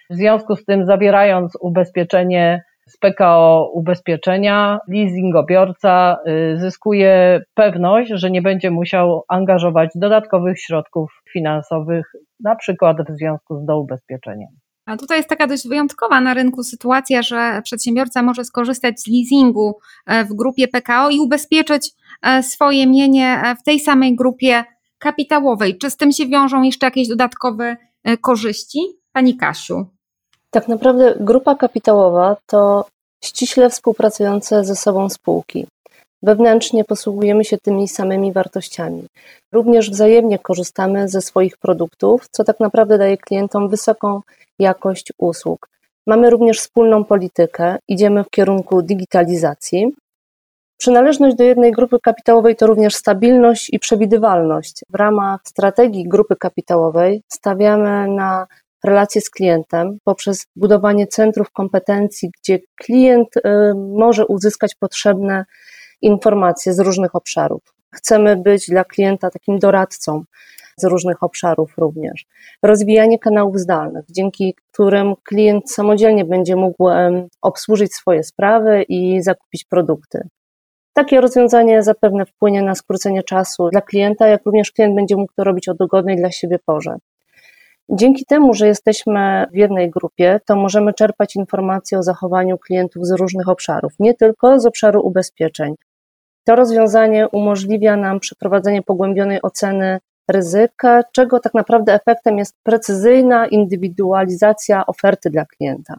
W 0.09 0.15
związku 0.15 0.55
z 0.55 0.65
tym, 0.65 0.85
zawierając 0.85 1.57
ubezpieczenie 1.61 2.63
z 2.89 2.97
PKO 2.97 3.71
ubezpieczenia, 3.73 4.79
leasingobiorca 4.87 6.17
y, 6.27 6.57
zyskuje 6.57 7.41
pewność, 7.53 8.11
że 8.13 8.31
nie 8.31 8.41
będzie 8.41 8.71
musiał 8.71 9.23
angażować 9.27 9.89
dodatkowych 9.95 10.61
środków 10.61 11.11
finansowych, 11.33 12.05
na 12.39 12.55
przykład 12.55 12.97
w 13.09 13.17
związku 13.17 13.59
z 13.59 13.65
doubezpieczeniem. 13.65 14.49
A 14.85 14.97
tutaj 14.97 15.17
jest 15.17 15.29
taka 15.29 15.47
dość 15.47 15.67
wyjątkowa 15.67 16.21
na 16.21 16.33
rynku 16.33 16.63
sytuacja, 16.63 17.21
że 17.21 17.61
przedsiębiorca 17.63 18.23
może 18.23 18.43
skorzystać 18.43 19.01
z 19.01 19.07
leasingu 19.07 19.77
e, 20.07 20.25
w 20.25 20.33
grupie 20.33 20.67
PKO 20.67 21.09
i 21.09 21.19
ubezpieczyć 21.19 21.91
e, 22.21 22.43
swoje 22.43 22.87
mienie 22.87 23.41
e, 23.45 23.55
w 23.55 23.63
tej 23.63 23.79
samej 23.79 24.15
grupie 24.15 24.63
kapitałowej. 24.99 25.77
Czy 25.77 25.89
z 25.89 25.97
tym 25.97 26.11
się 26.11 26.27
wiążą 26.27 26.61
jeszcze 26.61 26.87
jakieś 26.87 27.07
dodatkowe 27.07 27.77
e, 28.03 28.17
korzyści? 28.17 28.79
Pani 29.13 29.37
Kasiu. 29.37 29.85
Tak 30.51 30.67
naprawdę 30.67 31.15
grupa 31.19 31.55
kapitałowa 31.55 32.37
to 32.45 32.85
ściśle 33.23 33.69
współpracujące 33.69 34.63
ze 34.63 34.75
sobą 34.75 35.09
spółki. 35.09 35.67
Wewnętrznie 36.23 36.83
posługujemy 36.83 37.45
się 37.45 37.57
tymi 37.57 37.87
samymi 37.87 38.31
wartościami. 38.31 39.07
Również 39.53 39.91
wzajemnie 39.91 40.39
korzystamy 40.39 41.09
ze 41.09 41.21
swoich 41.21 41.57
produktów, 41.57 42.27
co 42.31 42.43
tak 42.43 42.59
naprawdę 42.59 42.97
daje 42.97 43.17
klientom 43.17 43.69
wysoką 43.69 44.21
jakość 44.59 45.13
usług. 45.17 45.69
Mamy 46.07 46.29
również 46.29 46.59
wspólną 46.59 47.03
politykę, 47.03 47.77
idziemy 47.87 48.23
w 48.23 48.29
kierunku 48.29 48.81
digitalizacji, 48.81 49.93
Przynależność 50.79 51.35
do 51.35 51.43
jednej 51.43 51.71
grupy 51.71 51.97
kapitałowej 52.03 52.55
to 52.55 52.67
również 52.67 52.95
stabilność 52.95 53.69
i 53.73 53.79
przewidywalność. 53.79 54.81
W 54.89 54.95
ramach 54.95 55.41
strategii 55.45 56.07
grupy 56.07 56.35
kapitałowej 56.35 57.23
stawiamy 57.27 58.07
na 58.07 58.47
relacje 58.83 59.21
z 59.21 59.29
klientem 59.29 59.97
poprzez 60.03 60.47
budowanie 60.55 61.07
centrów 61.07 61.51
kompetencji, 61.51 62.31
gdzie 62.41 62.59
klient 62.75 63.37
y, 63.37 63.41
może 63.75 64.25
uzyskać 64.25 64.75
potrzebne 64.75 65.45
informacje 66.01 66.73
z 66.73 66.79
różnych 66.79 67.15
obszarów. 67.15 67.61
Chcemy 67.95 68.35
być 68.35 68.69
dla 68.69 68.83
klienta 68.83 69.29
takim 69.29 69.59
doradcą 69.59 70.23
z 70.77 70.83
różnych 70.83 71.23
obszarów 71.23 71.73
również. 71.77 72.25
Rozwijanie 72.63 73.19
kanałów 73.19 73.59
zdalnych, 73.59 74.05
dzięki 74.09 74.55
którym 74.71 75.13
klient 75.23 75.71
samodzielnie 75.71 76.25
będzie 76.25 76.55
mógł 76.55 76.89
obsłużyć 77.41 77.93
swoje 77.93 78.23
sprawy 78.23 78.83
i 78.89 79.21
zakupić 79.21 79.65
produkty. 79.65 80.29
Takie 80.99 81.21
rozwiązanie 81.21 81.83
zapewne 81.83 82.25
wpłynie 82.25 82.61
na 82.61 82.75
skrócenie 82.75 83.23
czasu 83.23 83.69
dla 83.69 83.81
klienta, 83.81 84.27
jak 84.27 84.45
również 84.45 84.71
klient 84.71 84.95
będzie 84.95 85.15
mógł 85.15 85.33
to 85.35 85.43
robić 85.43 85.69
o 85.69 85.73
dogodnej 85.73 86.17
dla 86.17 86.31
siebie 86.31 86.59
porze. 86.65 86.95
Dzięki 87.89 88.25
temu, 88.25 88.53
że 88.53 88.67
jesteśmy 88.67 89.45
w 89.51 89.55
jednej 89.55 89.89
grupie, 89.89 90.39
to 90.45 90.55
możemy 90.55 90.93
czerpać 90.93 91.35
informacje 91.35 91.99
o 91.99 92.03
zachowaniu 92.03 92.57
klientów 92.57 93.05
z 93.05 93.11
różnych 93.11 93.49
obszarów, 93.49 93.93
nie 93.99 94.13
tylko 94.13 94.59
z 94.59 94.65
obszaru 94.65 95.01
ubezpieczeń. 95.07 95.75
To 96.43 96.55
rozwiązanie 96.55 97.27
umożliwia 97.29 97.95
nam 97.95 98.19
przeprowadzenie 98.19 98.81
pogłębionej 98.81 99.41
oceny 99.41 99.99
ryzyka, 100.29 101.03
czego 101.11 101.39
tak 101.39 101.53
naprawdę 101.53 101.93
efektem 101.93 102.37
jest 102.37 102.55
precyzyjna 102.63 103.47
indywidualizacja 103.47 104.85
oferty 104.85 105.29
dla 105.29 105.45
klienta. 105.45 105.93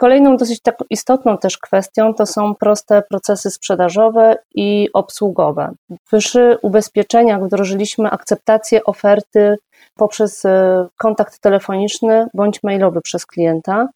Kolejną 0.00 0.36
dosyć 0.36 0.60
tak 0.60 0.76
istotną 0.90 1.38
też 1.38 1.58
kwestią 1.58 2.14
to 2.14 2.26
są 2.26 2.54
proste 2.54 3.02
procesy 3.02 3.50
sprzedażowe 3.50 4.36
i 4.54 4.88
obsługowe. 4.92 5.72
Przy 6.18 6.58
ubezpieczeniach 6.62 7.44
wdrożyliśmy 7.44 8.10
akceptację 8.10 8.84
oferty 8.84 9.56
poprzez 9.96 10.44
e, 10.44 10.86
kontakt 10.96 11.38
telefoniczny 11.40 12.26
bądź 12.34 12.62
mailowy 12.62 13.00
przez 13.00 13.26
klienta. 13.26 13.88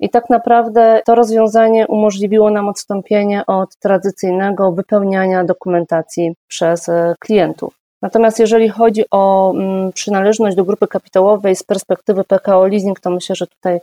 I 0.00 0.10
tak 0.10 0.30
naprawdę 0.30 1.00
to 1.06 1.14
rozwiązanie 1.14 1.86
umożliwiło 1.86 2.50
nam 2.50 2.68
odstąpienie 2.68 3.46
od 3.46 3.76
tradycyjnego 3.76 4.72
wypełniania 4.72 5.44
dokumentacji 5.44 6.34
przez 6.48 6.88
e, 6.88 7.14
klientów. 7.20 7.81
Natomiast 8.02 8.38
jeżeli 8.38 8.68
chodzi 8.68 9.04
o 9.10 9.52
mm, 9.54 9.92
przynależność 9.92 10.56
do 10.56 10.64
grupy 10.64 10.86
kapitałowej 10.86 11.56
z 11.56 11.62
perspektywy 11.62 12.24
PKO 12.24 12.66
Leasing, 12.66 13.00
to 13.00 13.10
myślę, 13.10 13.36
że 13.36 13.46
tutaj 13.46 13.80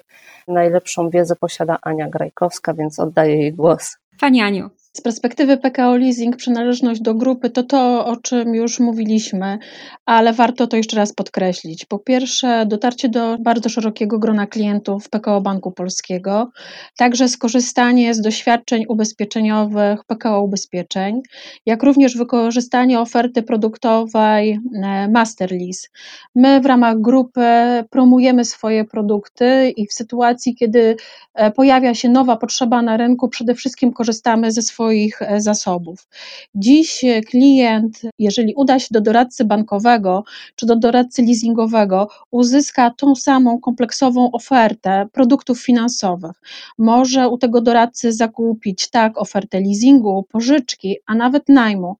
najlepszą 0.48 1.10
wiedzę 1.10 1.36
posiada 1.36 1.78
Ania 1.82 2.10
Grajkowska, 2.10 2.74
więc 2.74 3.00
oddaję 3.00 3.36
jej 3.36 3.54
głos. 3.54 3.98
Pani 4.20 4.42
Aniu. 4.42 4.70
Z 4.98 5.02
perspektywy 5.02 5.58
PKO 5.58 5.98
Leasing 5.98 6.36
przynależność 6.36 7.02
do 7.02 7.16
grupy 7.16 7.50
to 7.50 7.64
to, 7.64 8.06
o 8.06 8.16
czym 8.16 8.56
już 8.56 8.80
mówiliśmy, 8.80 9.58
ale 10.06 10.34
warto 10.34 10.68
to 10.68 10.78
jeszcze 10.78 10.98
raz 10.98 11.14
podkreślić. 11.14 11.86
Po 11.86 12.00
pierwsze, 12.00 12.66
dotarcie 12.66 13.10
do 13.10 13.38
bardzo 13.38 13.70
szerokiego 13.70 14.20
grona 14.20 14.48
klientów 14.48 15.10
PKO 15.10 15.42
Banku 15.42 15.72
Polskiego, 15.72 16.50
także 16.98 17.28
skorzystanie 17.28 18.14
z 18.14 18.22
doświadczeń 18.22 18.86
ubezpieczeniowych 18.88 20.04
PKO 20.08 20.42
Ubezpieczeń, 20.42 21.22
jak 21.66 21.84
również 21.84 22.18
wykorzystanie 22.18 23.00
oferty 23.00 23.44
produktowej 23.44 24.60
e, 24.84 25.08
Masterlease. 25.10 25.88
My 26.36 26.62
w 26.62 26.66
ramach 26.66 27.02
grupy 27.02 27.42
promujemy 27.90 28.46
swoje 28.46 28.86
produkty 28.86 29.74
i 29.78 29.88
w 29.88 29.94
sytuacji, 29.94 30.56
kiedy 30.56 30.96
e, 31.34 31.52
pojawia 31.52 31.96
się 31.96 32.10
nowa 32.10 32.38
potrzeba 32.38 32.82
na 32.82 32.98
rynku, 32.98 33.30
przede 33.30 33.56
wszystkim 33.56 33.94
korzystamy 33.94 34.52
ze 34.52 34.62
swoich 34.62 34.79
swoich 34.80 35.22
e, 35.22 35.42
zasobów. 35.42 36.08
Dziś 36.56 37.04
e, 37.04 37.22
klient, 37.22 38.02
jeżeli 38.20 38.54
uda 38.56 38.80
się 38.80 38.88
do 38.92 39.02
doradcy 39.02 39.46
bankowego 39.46 40.24
czy 40.56 40.66
do 40.66 40.76
doradcy 40.76 41.22
leasingowego, 41.22 42.08
uzyska 42.32 42.92
tą 42.98 43.16
samą 43.16 43.60
kompleksową 43.60 44.32
ofertę 44.32 45.08
produktów 45.12 45.62
finansowych. 45.62 46.42
Może 46.78 47.30
u 47.30 47.38
tego 47.38 47.62
doradcy 47.62 48.14
zakupić 48.14 48.90
tak 48.90 49.18
ofertę 49.18 49.60
leasingu, 49.60 50.26
pożyczki, 50.32 50.98
a 51.06 51.16
nawet 51.16 51.50
najmu. 51.50 51.96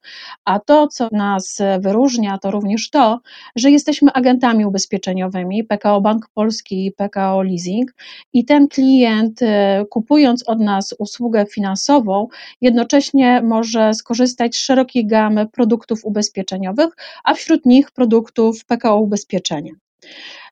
A 0.46 0.60
to, 0.60 0.88
co 0.88 1.08
nas 1.12 1.62
wyróżnia, 1.80 2.38
to 2.38 2.52
również 2.52 2.90
to, 2.90 3.20
że 3.56 3.72
jesteśmy 3.72 4.12
agentami 4.14 4.66
ubezpieczeniowymi 4.66 5.64
PKO 5.64 6.02
Bank 6.02 6.30
Polski 6.34 6.86
i 6.86 6.92
PKO 6.92 7.42
Leasing 7.42 7.92
i 8.34 8.46
ten 8.46 8.68
klient 8.68 9.42
e, 9.42 9.86
kupując 9.90 10.44
od 10.50 10.60
nas 10.60 10.96
usługę 11.00 11.46
finansową, 11.46 12.28
jednocześnie 12.70 13.42
może 13.42 13.94
skorzystać 13.94 14.56
z 14.56 14.60
szerokiej 14.60 15.08
gamy 15.08 15.48
produktów 15.48 16.06
ubezpieczeniowych, 16.06 16.90
a 17.24 17.34
wśród 17.34 17.66
nich 17.66 17.92
produktów 17.92 18.66
PKO 18.66 19.00
Ubezpieczenia. 19.00 19.72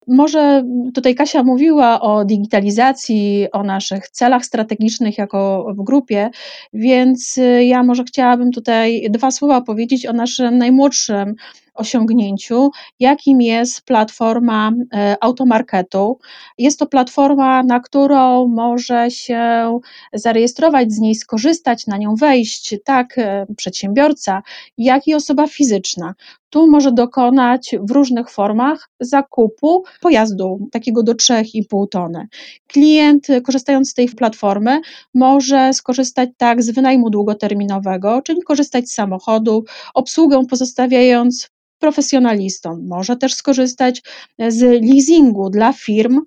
Może 0.08 0.64
tutaj 0.94 1.16
Kasia 1.16 1.44
mówiła 1.44 2.02
o 2.02 2.26
digitalizacji, 2.26 3.48
o 3.52 3.64
naszych 3.64 4.10
celach 4.10 4.46
strategicznych 4.46 5.18
jako 5.18 5.66
w 5.78 5.84
grupie, 5.84 6.30
więc 6.74 7.40
ja 7.62 7.84
może 7.84 8.04
chciałabym 8.04 8.52
tutaj 8.52 9.08
dwa 9.10 9.32
słowa 9.32 9.62
powiedzieć 9.62 10.06
o 10.06 10.14
naszym 10.14 10.58
najmłodszym 10.58 11.36
osiągnięciu, 11.78 12.70
jakim 13.00 13.42
jest 13.42 13.82
platforma 13.82 14.72
e, 14.94 15.16
automarketu. 15.22 16.20
Jest 16.58 16.80
to 16.80 16.88
platforma, 16.88 17.64
na 17.64 17.80
którą 17.80 18.48
może 18.48 19.12
się 19.12 19.80
zarejestrować, 20.14 20.92
z 20.92 21.00
niej 21.00 21.16
skorzystać, 21.16 21.88
na 21.88 21.98
nią 21.98 22.16
wejść, 22.16 22.76
tak 22.86 23.18
e, 23.18 23.46
przedsiębiorca, 23.58 24.44
jak 24.78 25.08
i 25.08 25.16
osoba 25.16 25.48
fizyczna. 25.48 26.14
Tu 26.50 26.68
może 26.68 26.92
dokonać 26.92 27.76
w 27.82 27.92
różnych 27.92 28.30
formach 28.30 28.90
zakupu 29.00 29.84
pojazdu 30.02 30.68
takiego 30.72 31.04
do 31.04 31.14
3,5 31.14 31.88
tony. 31.92 32.28
Klient, 32.68 33.28
korzystając 33.44 33.90
z 33.90 33.94
tej 33.94 34.10
platformy, 34.10 34.82
może 35.14 35.74
skorzystać 35.74 36.30
tak 36.38 36.64
z 36.64 36.72
wynajmu 36.72 37.10
długoterminowego, 37.10 38.22
czyli 38.22 38.42
korzystać 38.42 38.90
z 38.90 38.94
samochodu, 38.94 39.64
obsługę 39.94 40.46
pozostawiając 40.50 41.50
profesjonalistom. 41.80 42.88
Może 42.88 43.18
też 43.18 43.34
skorzystać 43.34 44.02
z 44.48 44.62
leasingu 44.62 45.50
dla 45.50 45.74
firm, 45.74 46.22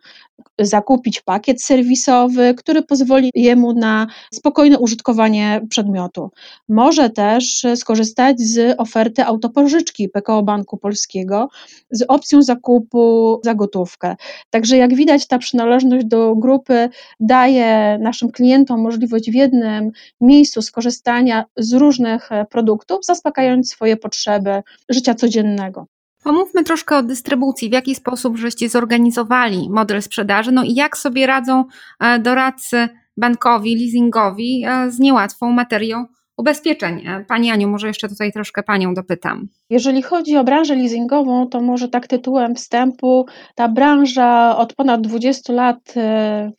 zakupić 0.59 1.21
pakiet 1.21 1.63
serwisowy, 1.63 2.55
który 2.55 2.83
pozwoli 2.83 3.31
jemu 3.35 3.73
na 3.73 4.07
spokojne 4.35 4.79
użytkowanie 4.79 5.61
przedmiotu. 5.69 6.31
Może 6.69 7.11
też 7.11 7.67
skorzystać 7.77 8.41
z 8.41 8.81
oferty 8.81 9.25
autopożyczki 9.25 10.09
PKO 10.09 10.43
Banku 10.43 10.77
Polskiego 10.77 11.49
z 11.91 12.05
opcją 12.09 12.43
zakupu 12.43 13.41
za 13.45 13.55
gotówkę. 13.55 14.17
Także 14.51 14.77
jak 14.77 14.95
widać, 14.95 15.27
ta 15.27 15.39
przynależność 15.39 16.07
do 16.07 16.37
grupy 16.37 16.89
daje 17.21 17.99
naszym 18.01 18.31
klientom 18.31 18.81
możliwość 18.81 19.31
w 19.31 19.35
jednym 19.35 19.91
miejscu 20.21 20.63
skorzystania 20.63 21.45
z 21.57 21.73
różnych 21.73 22.31
produktów, 22.51 23.05
zaspokajając 23.05 23.71
swoje 23.71 23.97
potrzeby 23.97 24.63
życia 24.89 25.15
codziennego. 25.15 25.87
Pomówmy 26.23 26.65
troszkę 26.65 26.97
o 26.97 27.03
dystrybucji. 27.03 27.69
W 27.69 27.73
jaki 27.73 27.95
sposób 27.95 28.37
żeście 28.37 28.69
zorganizowali 28.69 29.71
model 29.71 30.03
sprzedaży? 30.03 30.53
No 30.53 30.63
i 30.65 30.75
jak 30.75 30.97
sobie 30.97 31.27
radzą 31.27 31.65
e, 32.01 32.19
doradcy 32.19 32.89
bankowi, 33.17 33.77
leasingowi 33.77 34.65
e, 34.67 34.91
z 34.91 34.99
niełatwą 34.99 35.53
materią 35.53 36.07
ubezpieczeń. 36.41 37.07
E, 37.07 37.25
pani 37.29 37.51
Aniu, 37.51 37.69
może 37.69 37.87
jeszcze 37.87 38.09
tutaj 38.09 38.33
troszkę 38.33 38.63
Panią 38.63 38.95
dopytam. 38.95 39.49
Jeżeli 39.71 40.03
chodzi 40.03 40.37
o 40.37 40.45
branżę 40.45 40.75
leasingową, 40.75 41.47
to 41.47 41.61
może 41.61 41.89
tak 41.89 42.07
tytułem 42.07 42.55
wstępu, 42.55 43.27
ta 43.55 43.69
branża 43.69 44.57
od 44.57 44.75
ponad 44.75 45.01
20 45.01 45.53
lat 45.53 45.95
e, 45.97 46.53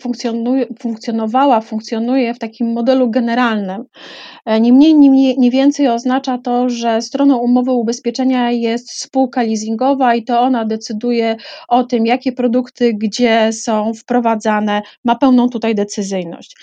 funkcjonowała, 0.80 1.62
funkcjonuje 1.62 2.34
w 2.34 2.40
takim 2.40 2.74
modelu 2.74 3.10
generalnym. 3.10 3.84
E, 4.46 4.62
nie 4.62 4.74
mniej, 4.74 4.96
nie, 4.96 5.36
nie 5.36 5.52
więcej 5.52 5.88
oznacza 5.88 6.38
to, 6.38 6.70
że 6.70 7.02
stroną 7.02 7.38
umowy 7.38 7.72
ubezpieczenia 7.72 8.52
jest 8.52 8.92
spółka 8.92 9.42
leasingowa 9.42 10.16
i 10.16 10.24
to 10.24 10.40
ona 10.40 10.66
decyduje 10.66 11.36
o 11.68 11.84
tym, 11.84 12.06
jakie 12.06 12.32
produkty 12.32 12.94
gdzie 12.94 13.54
są 13.54 13.94
wprowadzane, 13.94 14.82
ma 15.06 15.16
pełną 15.16 15.50
tutaj 15.50 15.76
decyzyjność. 15.76 16.56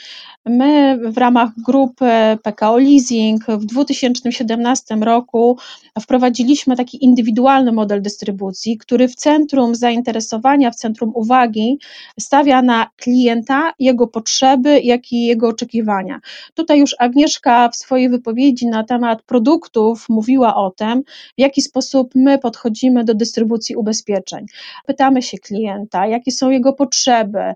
My 0.46 0.98
w 1.12 1.18
ramach 1.18 1.50
grupy 1.66 2.10
PKO 2.42 2.78
Leasing 2.78 3.07
w 3.48 3.64
2017 3.64 4.94
roku 4.94 5.58
wprowadziliśmy 6.00 6.76
taki 6.76 7.04
indywidualny 7.04 7.72
model 7.72 8.02
dystrybucji, 8.02 8.78
który 8.78 9.08
w 9.08 9.14
centrum 9.14 9.74
zainteresowania, 9.74 10.70
w 10.70 10.76
centrum 10.76 11.12
uwagi 11.14 11.78
stawia 12.20 12.62
na 12.62 12.90
klienta, 12.96 13.72
jego 13.78 14.06
potrzeby, 14.06 14.80
jak 14.80 15.12
i 15.12 15.26
jego 15.26 15.48
oczekiwania. 15.48 16.20
Tutaj 16.54 16.80
już 16.80 16.96
Agnieszka 16.98 17.68
w 17.68 17.76
swojej 17.76 18.08
wypowiedzi 18.08 18.66
na 18.66 18.84
temat 18.84 19.22
produktów 19.22 20.08
mówiła 20.08 20.56
o 20.56 20.70
tym, 20.70 21.02
w 21.38 21.40
jaki 21.40 21.62
sposób 21.62 22.10
my 22.14 22.38
podchodzimy 22.38 23.04
do 23.04 23.14
dystrybucji 23.14 23.76
ubezpieczeń. 23.76 24.46
Pytamy 24.86 25.22
się 25.22 25.38
klienta, 25.38 26.06
jakie 26.06 26.32
są 26.32 26.50
jego 26.50 26.72
potrzeby. 26.72 27.54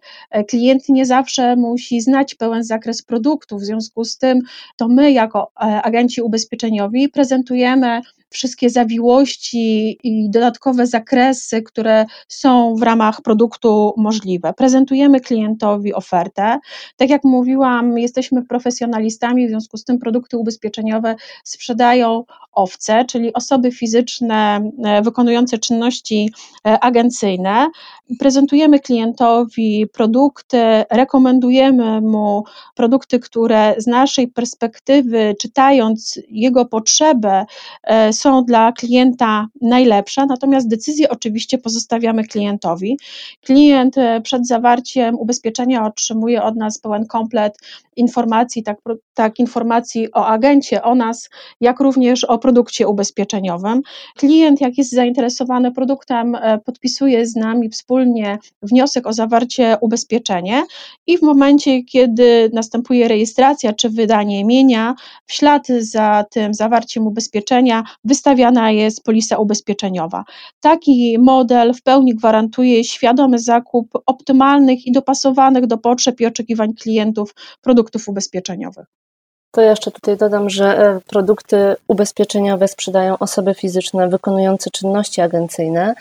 Klient 0.48 0.88
nie 0.88 1.06
zawsze 1.06 1.56
musi 1.56 2.00
znać 2.00 2.34
pełen 2.34 2.64
zakres 2.64 3.02
produktów, 3.02 3.60
w 3.60 3.64
związku 3.64 4.04
z 4.04 4.18
tym 4.18 4.40
to 4.76 4.88
my 4.88 5.12
jako 5.12 5.31
e, 5.38 5.80
agenci 5.82 6.20
ubezpieczeniowi 6.22 7.08
prezentujemy 7.08 8.00
wszystkie 8.32 8.70
zawiłości 8.70 9.98
i 10.02 10.30
dodatkowe 10.30 10.86
zakresy, 10.86 11.62
które 11.62 12.04
są 12.28 12.74
w 12.74 12.82
ramach 12.82 13.22
produktu 13.22 13.94
możliwe. 13.96 14.54
Prezentujemy 14.54 15.20
klientowi 15.20 15.94
ofertę. 15.94 16.58
Tak 16.96 17.10
jak 17.10 17.24
mówiłam, 17.24 17.98
jesteśmy 17.98 18.46
profesjonalistami, 18.46 19.46
w 19.46 19.50
związku 19.50 19.76
z 19.76 19.84
tym 19.84 19.98
produkty 19.98 20.36
ubezpieczeniowe 20.38 21.16
sprzedają 21.44 22.24
owce, 22.52 23.04
czyli 23.04 23.32
osoby 23.32 23.72
fizyczne 23.72 24.70
e, 24.84 25.02
wykonujące 25.02 25.58
czynności 25.58 26.30
e, 26.66 26.80
agencyjne. 26.80 27.70
Prezentujemy 28.18 28.80
klientowi 28.80 29.86
produkty, 29.92 30.58
rekomendujemy 30.90 32.00
mu 32.00 32.44
produkty, 32.74 33.18
które 33.18 33.74
z 33.78 33.86
naszej 33.86 34.28
perspektywy, 34.28 35.34
czytając 35.40 36.18
jego 36.28 36.64
potrzebę, 36.64 37.44
e, 37.82 38.12
są 38.22 38.44
dla 38.44 38.72
klienta 38.72 39.46
najlepsze, 39.60 40.26
natomiast 40.26 40.68
decyzję 40.68 41.08
oczywiście 41.08 41.58
pozostawiamy 41.58 42.24
klientowi. 42.24 42.98
Klient 43.40 43.96
przed 44.22 44.46
zawarciem 44.46 45.18
ubezpieczenia 45.18 45.86
otrzymuje 45.86 46.42
od 46.42 46.56
nas 46.56 46.78
pełen 46.78 47.06
komplet 47.06 47.58
informacji, 47.96 48.62
tak, 48.62 48.78
tak 49.14 49.38
informacji 49.38 50.12
o 50.12 50.26
agencie, 50.26 50.82
o 50.82 50.94
nas, 50.94 51.30
jak 51.60 51.80
również 51.80 52.24
o 52.24 52.38
produkcie 52.38 52.88
ubezpieczeniowym. 52.88 53.82
Klient, 54.16 54.60
jak 54.60 54.78
jest 54.78 54.90
zainteresowany 54.90 55.72
produktem, 55.72 56.34
e, 56.34 56.58
podpisuje 56.58 57.26
z 57.26 57.36
nami 57.36 57.68
wspólnie 57.68 58.38
wniosek 58.62 59.06
o 59.06 59.12
zawarcie 59.12 59.76
ubezpieczenia 59.80 60.62
i 61.06 61.18
w 61.18 61.22
momencie, 61.22 61.82
kiedy 61.82 62.50
następuje 62.52 63.08
rejestracja 63.08 63.72
czy 63.72 63.90
wydanie 63.90 64.40
imienia, 64.40 64.94
w 65.26 65.32
ślad 65.32 65.66
za 65.78 66.24
tym 66.30 66.54
zawarciem 66.54 67.06
ubezpieczenia 67.06 67.84
wystawiana 68.12 68.70
jest 68.70 69.04
polisa 69.04 69.36
ubezpieczeniowa. 69.38 70.24
Taki 70.60 71.18
model 71.18 71.74
w 71.74 71.82
pełni 71.82 72.14
gwarantuje 72.14 72.84
świadomy 72.84 73.38
zakup 73.38 73.88
optymalnych 74.06 74.86
i 74.86 74.92
dopasowanych 74.92 75.66
do 75.66 75.78
potrzeb 75.78 76.20
i 76.20 76.26
oczekiwań 76.26 76.74
klientów 76.74 77.34
produktów 77.62 78.08
ubezpieczeniowych. 78.08 78.86
To 79.54 79.60
jeszcze 79.60 79.90
tutaj 79.90 80.16
dodam, 80.16 80.50
że 80.50 80.78
e, 80.78 81.00
produkty 81.00 81.76
ubezpieczeniowe 81.88 82.68
sprzedają 82.68 83.18
osoby 83.18 83.54
fizyczne 83.54 84.08
wykonujące 84.08 84.70
czynności 84.70 85.20
agencyjne, 85.20 85.94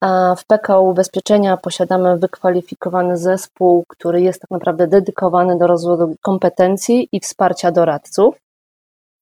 a 0.00 0.34
w 0.38 0.44
PKO 0.44 0.82
Ubezpieczenia 0.82 1.56
posiadamy 1.56 2.18
wykwalifikowany 2.18 3.16
zespół, 3.16 3.84
który 3.88 4.22
jest 4.22 4.40
tak 4.40 4.50
naprawdę 4.50 4.86
dedykowany 4.86 5.58
do 5.58 5.66
rozwoju 5.66 6.16
kompetencji 6.22 7.08
i 7.12 7.20
wsparcia 7.20 7.70
doradców. 7.72 8.34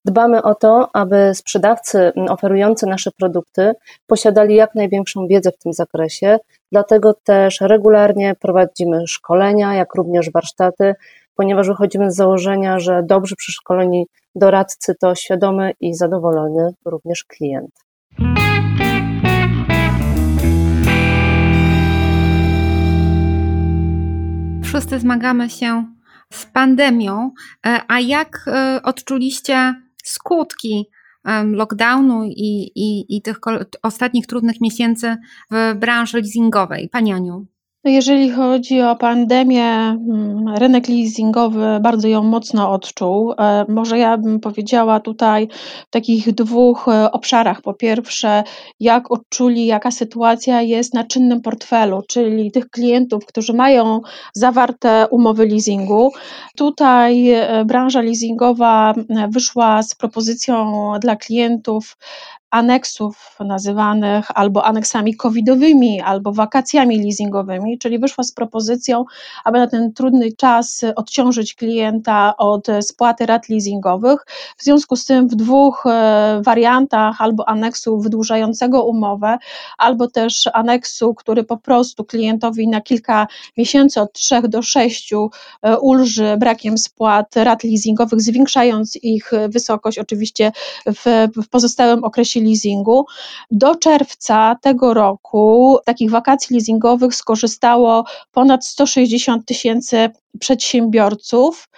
Dbamy 0.05 0.41
o 0.41 0.55
to, 0.55 0.89
aby 0.93 1.31
sprzedawcy 1.35 2.11
oferujący 2.29 2.85
nasze 2.85 3.11
produkty 3.11 3.73
posiadali 4.07 4.55
jak 4.55 4.75
największą 4.75 5.27
wiedzę 5.27 5.51
w 5.51 5.57
tym 5.57 5.73
zakresie, 5.73 6.37
dlatego 6.71 7.13
też 7.13 7.61
regularnie 7.61 8.35
prowadzimy 8.39 9.07
szkolenia, 9.07 9.73
jak 9.73 9.95
również 9.95 10.31
warsztaty 10.31 10.93
ponieważ 11.35 11.67
wychodzimy 11.67 12.11
z 12.11 12.15
założenia, 12.15 12.79
że 12.79 13.03
dobrze 13.03 13.35
przeszkoleni 13.35 14.05
doradcy 14.35 14.95
to 15.01 15.15
świadomy 15.15 15.71
i 15.81 15.95
zadowolony 15.95 16.73
również 16.85 17.23
klient. 17.23 17.71
Wszyscy 24.63 24.99
zmagamy 24.99 25.49
się 25.49 25.85
z 26.33 26.45
pandemią, 26.45 27.31
e, 27.65 27.79
a 27.87 27.99
jak 27.99 28.45
e, 28.47 28.79
odczuliście 28.83 29.73
skutki 30.03 30.89
lockdownu 31.43 32.23
i, 32.23 32.71
i, 32.75 33.17
i 33.17 33.21
tych 33.21 33.39
ostatnich 33.83 34.27
trudnych 34.27 34.61
miesięcy 34.61 35.17
w 35.51 35.75
branży 35.75 36.17
leasingowej? 36.17 36.89
Pani 36.89 37.13
Aniu. 37.13 37.45
No, 37.85 37.91
jeżeli 37.91 38.31
chodzi 38.31 38.81
o 38.81 38.95
pandemię, 38.95 39.65
mm, 39.65 40.47
rynek 40.57 40.87
leasingowy 40.87 41.79
bardzo 41.81 42.07
ją 42.07 42.23
mocno 42.23 42.71
odczuł. 42.71 43.31
E, 43.31 43.65
może 43.69 43.97
ja 43.97 44.17
bym 44.17 44.39
powiedziała 44.39 44.99
tutaj 44.99 45.47
w 45.87 45.89
takich 45.89 46.33
dwóch 46.33 46.87
e, 46.87 47.11
obszarach. 47.11 47.61
Po 47.61 47.73
pierwsze, 47.73 48.43
jak 48.79 49.11
odczuli, 49.11 49.65
jaka 49.65 49.91
sytuacja 49.91 50.61
jest 50.61 50.93
na 50.93 51.03
czynnym 51.03 51.41
portfelu, 51.41 52.01
czyli 52.07 52.51
tych 52.51 52.69
klientów, 52.69 53.25
którzy 53.25 53.53
mają 53.53 54.01
zawarte 54.33 55.07
umowy 55.11 55.45
leasingu. 55.45 56.11
Tutaj 56.57 57.29
e, 57.29 57.65
branża 57.65 58.01
leasingowa 58.01 58.93
wyszła 59.29 59.83
z 59.83 59.95
propozycją 59.95 60.73
dla 60.99 61.15
klientów 61.15 61.97
aneksów 62.53 63.37
nazywanych 63.39 64.25
albo 64.35 64.65
aneksami 64.65 65.15
covidowymi, 65.15 66.01
albo 66.01 66.31
wakacjami 66.33 67.03
leasingowymi, 67.03 67.79
czyli 67.79 67.99
wyszła 67.99 68.23
z 68.23 68.31
propozycją, 68.31 69.05
aby 69.43 69.59
na 69.59 69.67
ten 69.67 69.93
trudny 69.93 70.31
czas 70.31 70.81
odciążyć 70.95 71.55
klienta 71.55 72.37
od 72.37 72.67
spłaty 72.81 73.25
rat 73.25 73.49
leasingowych. 73.49 74.25
W 74.57 74.63
związku 74.63 74.95
z 74.95 75.05
tym 75.05 75.27
w 75.27 75.35
dwóch 75.35 75.85
e, 75.85 76.41
wariantach 76.45 77.21
albo 77.21 77.49
aneksu 77.49 77.99
wydłużającego 77.99 78.83
umowę, 78.83 79.37
albo 79.77 80.07
też 80.07 80.49
aneksu, 80.53 81.13
który 81.13 81.43
po 81.43 81.57
prostu 81.57 82.05
klientowi 82.05 82.67
na 82.67 82.81
kilka 82.81 83.27
miesięcy 83.57 84.01
od 84.01 84.13
3 84.13 84.41
do 84.41 84.61
6 84.61 85.13
e, 85.13 85.79
ulży 85.79 86.37
brakiem 86.37 86.77
spłat 86.77 87.35
rat 87.35 87.63
leasingowych, 87.63 88.21
zwiększając 88.21 89.03
ich 89.03 89.31
wysokość 89.49 89.99
oczywiście 89.99 90.51
w, 90.87 91.27
w 91.43 91.47
pozostałym 91.49 92.03
okresie 92.03 92.42
leasingu. 92.43 93.05
Do 93.51 93.75
czerwca 93.75 94.55
tego 94.61 94.93
roku 94.93 95.77
takich 95.85 96.11
wakacji 96.11 96.53
leasingowych 96.55 97.15
skorzystało 97.15 98.05
ponad 98.31 98.65
160 98.65 99.45
tysięcy 99.45 100.09
przedsiębiorców 100.39 101.69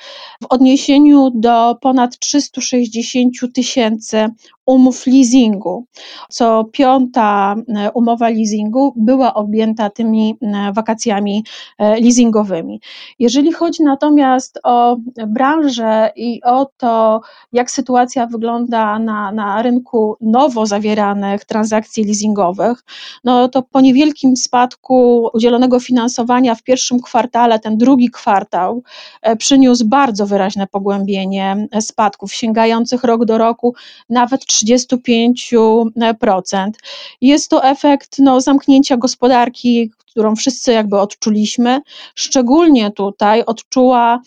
w 0.44 0.46
odniesieniu 0.50 1.30
do 1.34 1.78
ponad 1.82 2.20
360 2.20 3.34
tysięcy 3.54 4.30
umów 4.66 5.08
leasingu. 5.08 5.86
Co 6.30 6.64
piąta 6.64 7.56
e, 7.76 7.92
umowa 7.92 8.30
leasingu 8.30 8.94
była 8.96 9.34
objęta 9.34 9.90
tymi 9.90 10.38
e, 10.42 10.74
wakacjami 10.74 11.44
e, 11.78 12.00
leasingowymi. 12.00 12.82
Jeżeli 13.20 13.52
chodzi 13.52 13.84
natomiast 13.84 14.60
o 14.64 14.98
branżę 15.28 16.12
i 16.16 16.42
o 16.44 16.66
to, 16.78 17.22
jak 17.54 17.72
sytuacja 17.72 18.28
wygląda 18.28 19.00
na, 19.00 19.32
na 19.32 19.62
rynku 19.62 20.18
nowo 20.22 20.66
zawieranych 20.66 21.46
transakcji 21.46 22.04
leasingowych, 22.04 22.84
no 23.24 23.50
to 23.50 23.62
po 23.62 23.82
niewielkim 23.82 24.38
spadku 24.38 25.30
udzielonego 25.34 25.80
finansowania 25.80 26.56
w 26.56 26.64
pierwszym 26.64 27.00
kwartale, 27.00 27.60
ten 27.60 27.78
drugi 27.78 28.10
kwartał 28.10 28.45
przyniósł 29.38 29.86
bardzo 29.86 30.28
wyraźne 30.28 30.68
pogłębienie 30.68 31.68
spadków, 31.82 32.34
sięgających 32.34 33.04
rok 33.04 33.26
do 33.26 33.38
roku 33.38 33.76
nawet 34.10 34.42
35%. 34.42 36.70
Jest 37.22 37.50
to 37.50 37.64
efekt 37.64 38.20
no, 38.20 38.42
zamknięcia 38.42 38.98
gospodarki, 38.98 39.92
którą 40.16 40.36
wszyscy 40.36 40.72
jakby 40.72 41.00
odczuliśmy. 41.00 41.82
Szczególnie 42.16 42.92
tutaj 42.92 43.44
odczuła 43.46 44.20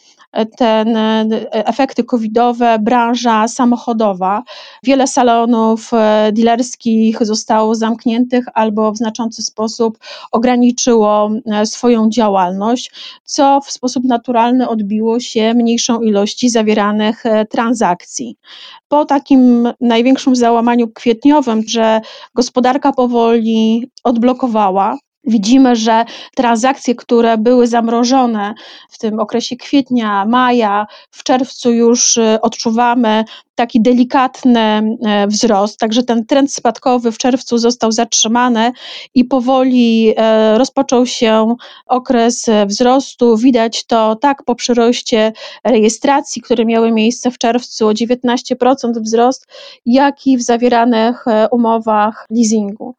ten 0.57 0.97
efekty 1.53 2.05
covidowe 2.05 2.79
branża 2.79 3.49
samochodowa. 3.49 4.43
Wiele 4.83 5.07
salonów 5.07 5.91
e, 5.93 6.31
dealerskich 6.33 7.19
zostało 7.21 7.75
zamkniętych 7.75 8.45
albo 8.55 8.93
w 8.93 8.97
znaczący 8.97 9.43
sposób 9.43 9.99
ograniczyło 10.33 11.31
e, 11.47 11.67
swoją 11.67 12.11
działalność, 12.11 12.91
co 13.25 13.61
w 13.61 13.71
sposób 13.71 14.05
naturalny 14.05 14.69
odbiło 14.69 15.21
się 15.21 15.55
mniejszą 15.55 16.01
ilości 16.01 16.49
zawieranych 16.51 17.27
e, 17.27 17.47
transakcji. 17.47 18.37
Po 18.89 19.05
takim 19.05 19.69
największym 19.81 20.37
załamaniu 20.37 20.89
kwietniowym, 20.89 21.63
że 21.69 22.01
gospodarka 22.35 22.93
powoli 22.93 23.91
odblokowała, 24.05 24.97
Widzimy, 25.29 25.77
że 25.77 26.05
transakcje, 26.37 26.95
które 26.95 27.39
były 27.39 27.67
zamrożone 27.67 28.55
w 28.91 28.99
tym 28.99 29.21
okresie 29.21 29.57
kwietnia, 29.57 30.25
maja, 30.25 30.87
w 31.11 31.23
czerwcu 31.23 31.73
już 31.73 32.17
y, 32.17 32.39
odczuwamy 32.43 33.25
taki 33.59 33.81
delikatny 33.81 34.61
e, 34.61 35.27
wzrost, 35.27 35.79
także 35.79 36.03
ten 36.03 36.27
trend 36.27 36.55
spadkowy 36.55 37.13
w 37.13 37.19
czerwcu 37.19 37.59
został 37.59 37.93
zatrzymany 37.93 38.73
i 39.15 39.25
powoli 39.25 40.15
e, 40.17 40.59
rozpoczął 40.59 41.07
się 41.07 41.57
okres 41.87 42.47
wzrostu. 42.67 43.37
Widać 43.37 43.85
to 43.85 44.17
tak 44.17 44.43
po 44.43 44.55
przyroście 44.55 45.33
rejestracji, 45.65 46.43
które 46.43 46.65
miały 46.65 46.93
miejsce 46.93 47.31
w 47.31 47.39
czerwcu 47.39 47.89
o 47.89 47.93
19% 47.93 49.01
wzrost, 49.01 49.47
jak 49.87 50.27
i 50.27 50.37
w 50.37 50.43
zawieranych 50.43 51.27
e, 51.27 51.49
umowach 51.51 52.27
leasingu. 52.31 52.95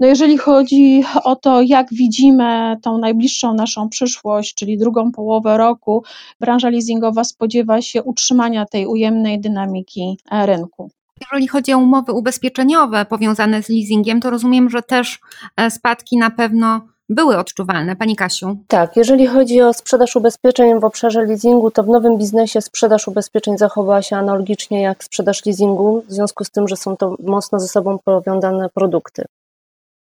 No 0.00 0.06
jeżeli 0.06 0.38
chodzi 0.38 1.04
o 1.24 1.36
to, 1.36 1.60
jak 1.60 1.94
widzimy 1.94 2.76
tą 2.82 2.98
najbliższą 2.98 3.54
naszą 3.54 3.88
przyszłość, 3.88 4.54
czyli 4.54 4.78
drugą 4.78 5.12
połowę 5.12 5.58
roku, 5.58 6.04
branża 6.40 6.68
leasingowa 6.68 7.24
spodziewa 7.24 7.82
się 7.82 8.02
utrzymania 8.02 8.66
tej 8.66 8.86
ujemnej 8.86 9.40
dynamiki 9.40 10.18
e, 10.30 10.46
rynku. 10.46 10.90
Jeżeli 11.20 11.48
chodzi 11.48 11.72
o 11.72 11.78
umowy 11.78 12.12
ubezpieczeniowe 12.12 13.04
powiązane 13.04 13.62
z 13.62 13.68
leasingiem, 13.68 14.20
to 14.20 14.30
rozumiem, 14.30 14.70
że 14.70 14.82
też 14.82 15.20
e, 15.56 15.70
spadki 15.70 16.16
na 16.16 16.30
pewno 16.30 16.80
były 17.08 17.38
odczuwalne. 17.38 17.96
Pani 17.96 18.16
Kasiu? 18.16 18.56
Tak, 18.68 18.96
jeżeli 18.96 19.26
chodzi 19.26 19.62
o 19.62 19.72
sprzedaż 19.72 20.16
ubezpieczeń 20.16 20.80
w 20.80 20.84
obszarze 20.84 21.22
leasingu, 21.22 21.70
to 21.70 21.82
w 21.82 21.88
nowym 21.88 22.18
biznesie 22.18 22.60
sprzedaż 22.60 23.08
ubezpieczeń 23.08 23.58
zachowała 23.58 24.02
się 24.02 24.16
analogicznie 24.16 24.82
jak 24.82 25.04
sprzedaż 25.04 25.46
leasingu, 25.46 26.04
w 26.08 26.12
związku 26.12 26.44
z 26.44 26.50
tym, 26.50 26.68
że 26.68 26.76
są 26.76 26.96
to 26.96 27.16
mocno 27.22 27.60
ze 27.60 27.68
sobą 27.68 27.98
powiązane 28.04 28.68
produkty. 28.68 29.24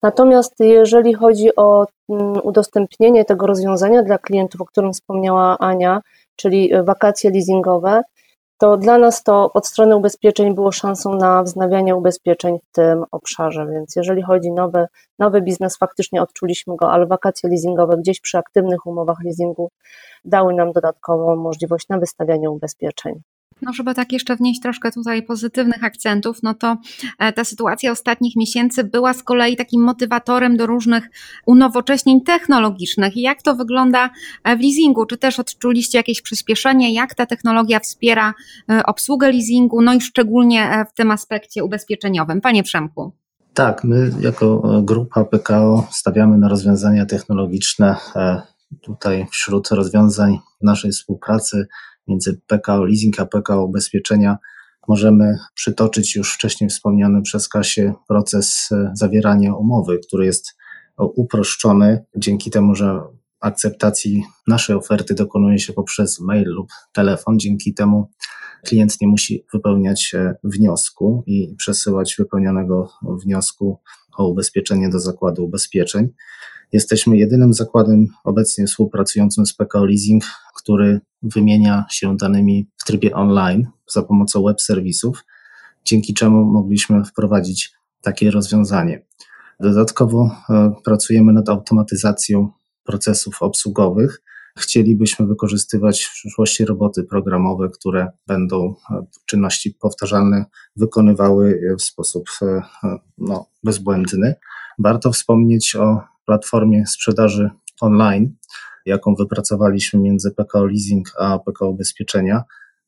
Natomiast 0.02 0.54
jeżeli 0.60 1.14
chodzi 1.14 1.56
o 1.56 1.86
mm, 2.08 2.32
udostępnienie 2.42 3.24
tego 3.24 3.46
rozwiązania 3.46 4.02
dla 4.02 4.18
klientów, 4.18 4.60
o 4.60 4.64
którym 4.64 4.92
wspomniała 4.92 5.58
Ania, 5.58 6.00
czyli 6.36 6.70
wakacje 6.84 7.30
leasingowe, 7.30 8.02
to 8.62 8.76
dla 8.76 8.98
nas 8.98 9.22
to 9.22 9.52
od 9.52 9.66
strony 9.66 9.96
ubezpieczeń 9.96 10.54
było 10.54 10.72
szansą 10.72 11.14
na 11.14 11.42
wznawianie 11.42 11.96
ubezpieczeń 11.96 12.58
w 12.58 12.72
tym 12.72 13.04
obszarze. 13.10 13.66
Więc 13.66 13.96
jeżeli 13.96 14.22
chodzi 14.22 14.50
o 14.50 14.54
nowy, 14.54 14.86
nowy 15.18 15.42
biznes, 15.42 15.76
faktycznie 15.76 16.22
odczuliśmy 16.22 16.76
go, 16.76 16.92
ale 16.92 17.06
wakacje 17.06 17.48
leasingowe 17.48 17.96
gdzieś 17.96 18.20
przy 18.20 18.38
aktywnych 18.38 18.86
umowach 18.86 19.16
leasingu 19.24 19.70
dały 20.24 20.54
nam 20.54 20.72
dodatkową 20.72 21.36
możliwość 21.36 21.88
na 21.88 21.98
wystawianie 21.98 22.50
ubezpieczeń 22.50 23.22
no 23.62 23.72
żeby 23.72 23.94
tak 23.94 24.12
jeszcze 24.12 24.36
wnieść 24.36 24.60
troszkę 24.60 24.92
tutaj 24.92 25.22
pozytywnych 25.22 25.84
akcentów, 25.84 26.42
no 26.42 26.54
to 26.54 26.76
e, 27.18 27.32
ta 27.32 27.44
sytuacja 27.44 27.92
ostatnich 27.92 28.36
miesięcy 28.36 28.84
była 28.84 29.14
z 29.14 29.22
kolei 29.22 29.56
takim 29.56 29.82
motywatorem 29.82 30.56
do 30.56 30.66
różnych 30.66 31.10
unowocześnień 31.46 32.20
technologicznych. 32.20 33.16
Jak 33.16 33.42
to 33.42 33.54
wygląda 33.54 34.10
e, 34.44 34.56
w 34.56 34.60
leasingu? 34.60 35.06
Czy 35.06 35.16
też 35.16 35.40
odczuliście 35.40 35.98
jakieś 35.98 36.22
przyspieszenie? 36.22 36.94
Jak 36.94 37.14
ta 37.14 37.26
technologia 37.26 37.80
wspiera 37.80 38.34
e, 38.70 38.82
obsługę 38.86 39.32
leasingu, 39.32 39.82
no 39.82 39.94
i 39.94 40.00
szczególnie 40.00 40.86
w 40.90 40.96
tym 40.96 41.10
aspekcie 41.10 41.64
ubezpieczeniowym? 41.64 42.40
Panie 42.40 42.62
Przemku. 42.62 43.12
Tak, 43.54 43.84
my 43.84 44.10
jako 44.20 44.62
grupa 44.82 45.24
PKO 45.24 45.86
stawiamy 45.90 46.38
na 46.38 46.48
rozwiązania 46.48 47.06
technologiczne. 47.06 47.96
Tutaj 48.82 49.26
wśród 49.30 49.68
rozwiązań 49.68 50.38
naszej 50.62 50.90
współpracy 50.90 51.66
między 52.12 52.40
PKO 52.46 52.85
Leasing 52.85 53.20
a 53.20 53.27
PKO 53.27 53.64
Ubezpieczenia 53.64 54.38
możemy 54.88 55.38
przytoczyć 55.55 56.16
już 56.16 56.35
wcześniej 56.35 56.70
wspomniany 56.70 57.22
przez 57.22 57.48
Kasię 57.48 57.94
proces 58.09 58.68
e, 58.72 58.90
zawierania 58.94 59.55
umowy, 59.55 59.98
który 60.07 60.27
jest 60.27 60.57
uproszczony 60.98 62.05
dzięki 62.16 62.51
temu, 62.51 62.75
że 62.75 63.01
akceptacji 63.40 64.25
naszej 64.46 64.77
oferty 64.77 65.14
dokonuje 65.14 65.59
się 65.59 65.72
poprzez 65.72 66.20
mail 66.20 66.48
lub 66.48 66.68
telefon. 66.92 67.38
Dzięki 67.38 67.75
temu 67.75 68.11
klient 68.64 69.01
nie 69.01 69.09
musi 69.09 69.44
wypełniać 69.53 70.12
e, 70.14 70.35
wniosku 70.44 71.25
i 71.27 71.55
przesyłać 71.59 72.16
wypełnionego 72.18 72.88
wniosku 73.22 73.81
o 74.16 74.29
ubezpieczenie 74.29 74.88
do 74.88 75.01
zakładu 75.01 75.44
ubezpieczeń. 75.44 76.09
Jesteśmy 76.72 77.16
jedynym 77.16 77.53
zakładem 77.55 78.07
obecnie 78.25 78.66
współpracującym 78.66 79.46
z 79.46 79.55
PKO 79.55 79.85
Leasing, 79.85 80.25
który 80.62 81.01
wymienia 81.22 81.85
się 81.90 82.16
danymi 82.16 82.68
w 82.77 82.85
trybie 82.85 83.14
online 83.14 83.68
za 83.88 84.03
pomocą 84.03 84.42
web 84.42 84.61
serwisów, 84.61 85.25
dzięki 85.85 86.14
czemu 86.14 86.44
mogliśmy 86.44 87.05
wprowadzić 87.05 87.72
takie 88.03 88.31
rozwiązanie. 88.31 89.05
Dodatkowo 89.61 90.31
e, 90.51 90.72
pracujemy 90.85 91.33
nad 91.33 91.48
automatyzacją 91.48 92.48
procesów 92.85 93.42
obsługowych. 93.42 94.22
Chcielibyśmy 94.59 95.27
wykorzystywać 95.27 96.03
w 96.03 96.12
przyszłości 96.12 96.64
roboty 96.64 97.05
programowe, 97.05 97.68
które 97.68 98.12
będą 98.27 98.75
e, 98.90 99.05
czynności 99.27 99.75
powtarzalne 99.81 100.44
wykonywały 100.77 101.61
w 101.79 101.83
sposób 101.83 102.29
e, 102.42 102.62
no, 103.18 103.46
bezbłędny. 103.64 104.35
Warto 104.79 105.12
wspomnieć 105.12 105.77
o 105.77 106.01
platformie 106.27 106.87
sprzedaży 106.87 107.51
online, 107.81 108.35
jaką 108.87 109.14
wypracowaliśmy 109.14 110.01
między 110.01 110.31
PKO 110.31 110.64
Leasing 110.64 111.12
a 111.18 111.38
PKO 111.38 111.68
Ubezpieczenia, 111.68 112.42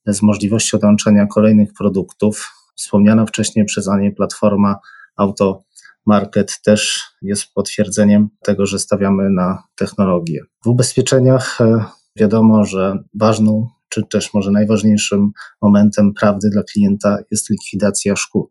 z 0.06 0.22
możliwością 0.22 0.78
dołączenia 0.78 1.26
kolejnych 1.26 1.72
produktów. 1.78 2.52
Wspomniana 2.76 3.26
wcześniej 3.26 3.64
przeze 3.64 3.96
mnie 3.96 4.12
platforma 4.12 4.76
Auto 5.16 5.62
Market 6.06 6.60
też 6.64 7.02
jest 7.22 7.54
potwierdzeniem 7.54 8.28
tego, 8.42 8.66
że 8.66 8.78
stawiamy 8.78 9.30
na 9.30 9.62
technologię. 9.76 10.40
W 10.64 10.68
ubezpieczeniach 10.68 11.60
e, 11.60 11.84
wiadomo, 12.16 12.64
że 12.64 12.98
ważną, 13.14 13.68
czy 13.88 14.02
też 14.02 14.34
może 14.34 14.50
najważniejszym 14.50 15.32
momentem 15.62 16.14
prawdy 16.14 16.50
dla 16.50 16.62
klienta 16.62 17.18
jest 17.30 17.50
likwidacja 17.50 18.16
szkód. 18.16 18.50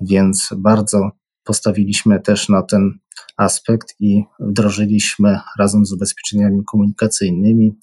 Więc 0.00 0.48
bardzo 0.56 1.10
postawiliśmy 1.44 2.20
też 2.20 2.48
na 2.48 2.62
ten 2.62 2.98
aspekt 3.36 3.94
i 4.00 4.24
wdrożyliśmy 4.40 5.40
razem 5.58 5.86
z 5.86 5.92
ubezpieczeniami 5.92 6.64
komunikacyjnymi 6.64 7.78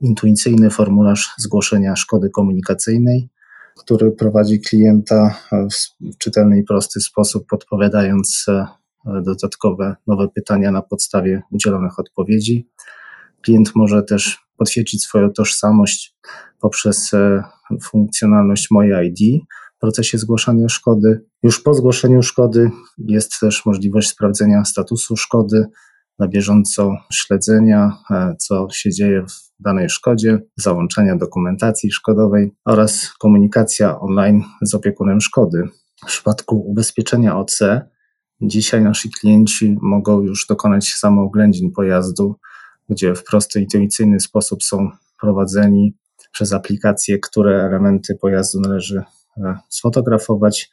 intuicyjny 0.00 0.70
formularz 0.70 1.32
zgłoszenia 1.38 1.96
szkody 1.96 2.30
komunikacyjnej, 2.30 3.28
który 3.78 4.12
prowadzi 4.12 4.60
klienta 4.60 5.38
w 5.52 6.18
czytelny 6.18 6.58
i 6.58 6.64
prosty 6.64 7.00
sposób, 7.00 7.46
podpowiadając 7.46 8.44
e, 8.48 8.66
dodatkowe 9.22 9.96
nowe 10.06 10.28
pytania 10.28 10.70
na 10.70 10.82
podstawie 10.82 11.42
udzielonych 11.50 11.98
odpowiedzi. 11.98 12.68
Klient 13.42 13.72
może 13.74 14.02
też 14.02 14.46
potwierdzić 14.56 15.02
swoją 15.02 15.32
tożsamość 15.32 16.16
poprzez 16.60 17.14
e, 17.14 17.42
funkcjonalność 17.82 18.70
Moje 18.70 19.04
ID, 19.06 19.44
procesie 19.78 20.18
zgłaszania 20.18 20.68
szkody. 20.68 21.24
Już 21.42 21.62
po 21.62 21.74
zgłoszeniu 21.74 22.22
szkody 22.22 22.70
jest 22.98 23.40
też 23.40 23.66
możliwość 23.66 24.08
sprawdzenia 24.08 24.64
statusu 24.64 25.16
szkody, 25.16 25.66
na 26.18 26.28
bieżąco 26.28 26.96
śledzenia, 27.12 27.98
e, 28.10 28.36
co 28.38 28.68
się 28.72 28.90
dzieje 28.90 29.22
w 29.22 29.62
danej 29.62 29.90
szkodzie, 29.90 30.38
załączenia 30.56 31.16
dokumentacji 31.16 31.92
szkodowej 31.92 32.52
oraz 32.64 33.12
komunikacja 33.18 34.00
online 34.00 34.42
z 34.62 34.74
opiekunem 34.74 35.20
szkody. 35.20 35.62
W 36.02 36.06
przypadku 36.06 36.70
ubezpieczenia 36.70 37.38
OC 37.38 37.58
dzisiaj 38.40 38.82
nasi 38.82 39.10
klienci 39.10 39.76
mogą 39.82 40.22
już 40.22 40.46
dokonać 40.46 40.94
samooględzin 40.94 41.72
pojazdu, 41.72 42.36
gdzie 42.88 43.14
w 43.14 43.24
prosty, 43.24 43.60
intuicyjny 43.60 44.20
sposób 44.20 44.62
są 44.62 44.90
prowadzeni 45.20 45.96
przez 46.32 46.52
aplikacje, 46.52 47.18
które 47.18 47.64
elementy 47.64 48.14
pojazdu 48.20 48.60
należy 48.60 49.02
sfotografować 49.68 50.70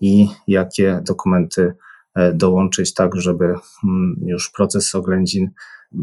i 0.00 0.28
jakie 0.46 1.00
dokumenty 1.06 1.74
e, 2.14 2.32
dołączyć, 2.32 2.94
tak 2.94 3.16
żeby 3.16 3.44
mm, 3.44 4.16
już 4.26 4.50
proces 4.50 4.94
oględzin 4.94 5.50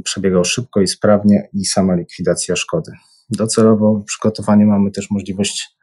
przebiegał 0.03 0.45
szybko 0.45 0.81
i 0.81 0.87
sprawnie 0.87 1.49
i 1.53 1.65
sama 1.65 1.95
likwidacja 1.95 2.55
szkody. 2.55 2.91
Docelowo 3.29 3.93
w 3.93 4.03
przygotowaniu 4.03 4.67
mamy 4.67 4.91
też 4.91 5.11
możliwość 5.11 5.77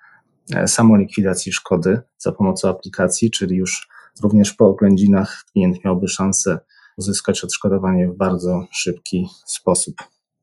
e, 0.54 0.68
samolikwidacji 0.68 1.52
szkody 1.52 2.00
za 2.18 2.32
pomocą 2.32 2.68
aplikacji, 2.68 3.30
czyli 3.30 3.56
już 3.56 3.88
również 4.22 4.52
po 4.52 4.66
oględzinach 4.66 5.44
klient 5.52 5.84
miałby 5.84 6.08
szansę 6.08 6.58
uzyskać 6.96 7.44
odszkodowanie 7.44 8.08
w 8.08 8.16
bardzo 8.16 8.66
szybki 8.72 9.26
sposób. 9.46 9.94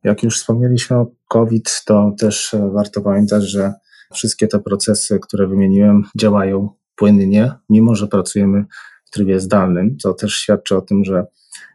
Jak 0.04 0.24
już 0.24 0.40
wspomnieliśmy 0.40 0.98
o 0.98 1.08
COVID, 1.28 1.84
to 1.86 2.12
też 2.20 2.54
e, 2.54 2.70
warto 2.74 3.02
pamiętać, 3.02 3.44
że 3.44 3.74
wszystkie 4.14 4.48
te 4.48 4.60
procesy, 4.60 5.20
które 5.20 5.48
wymieniłem, 5.48 6.04
działają 6.18 6.70
płynnie, 6.96 7.54
mimo 7.70 7.96
że 7.96 8.08
pracujemy 8.08 8.66
w 9.06 9.10
trybie 9.10 9.40
zdalnym, 9.40 9.98
co 9.98 10.14
też 10.14 10.34
świadczy 10.34 10.78
o 10.78 10.82
tym, 10.82 11.04
że 11.04 11.26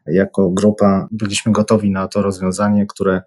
jako 0.07 0.51
grupa 0.51 1.09
byliśmy 1.11 1.53
gotowi 1.53 1.91
na 1.91 2.09
to 2.09 2.23
rozwiązanie, 2.23 2.87
które 2.87 3.23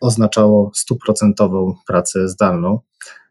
oznaczało 0.00 0.70
stuprocentową 0.74 1.74
pracę 1.86 2.28
zdalną, 2.28 2.80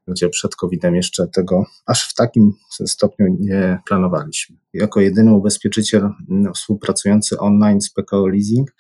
gdzie 0.08 0.30
przed 0.30 0.56
COVID-em 0.56 0.96
jeszcze 0.96 1.28
tego 1.28 1.66
aż 1.86 2.10
w 2.10 2.14
takim 2.14 2.54
stopniu 2.70 3.38
nie 3.40 3.80
planowaliśmy. 3.88 4.56
Jako 4.74 5.02
jedyny 5.02 5.34
ubezpieczyciel 5.34 6.10
współpracujący 6.56 7.40
online 7.40 7.82
z 7.82 7.94
PKO 7.94 8.28
Leasing 8.28 8.72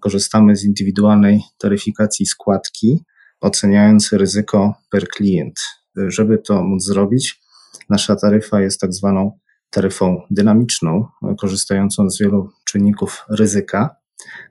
korzystamy 0.00 0.56
z 0.56 0.64
indywidualnej 0.64 1.42
taryfikacji 1.58 2.26
składki, 2.26 3.04
oceniając 3.40 4.12
ryzyko 4.12 4.74
per 4.90 5.08
klient. 5.08 5.60
Żeby 6.06 6.38
to 6.38 6.62
móc 6.62 6.84
zrobić, 6.84 7.40
nasza 7.88 8.16
taryfa 8.16 8.60
jest 8.60 8.80
tak 8.80 8.92
zwaną 8.92 9.38
taryfą 9.70 10.22
dynamiczną, 10.30 11.06
korzystającą 11.38 12.10
z 12.10 12.18
wielu 12.18 12.50
czynników 12.64 13.24
ryzyka, 13.30 13.96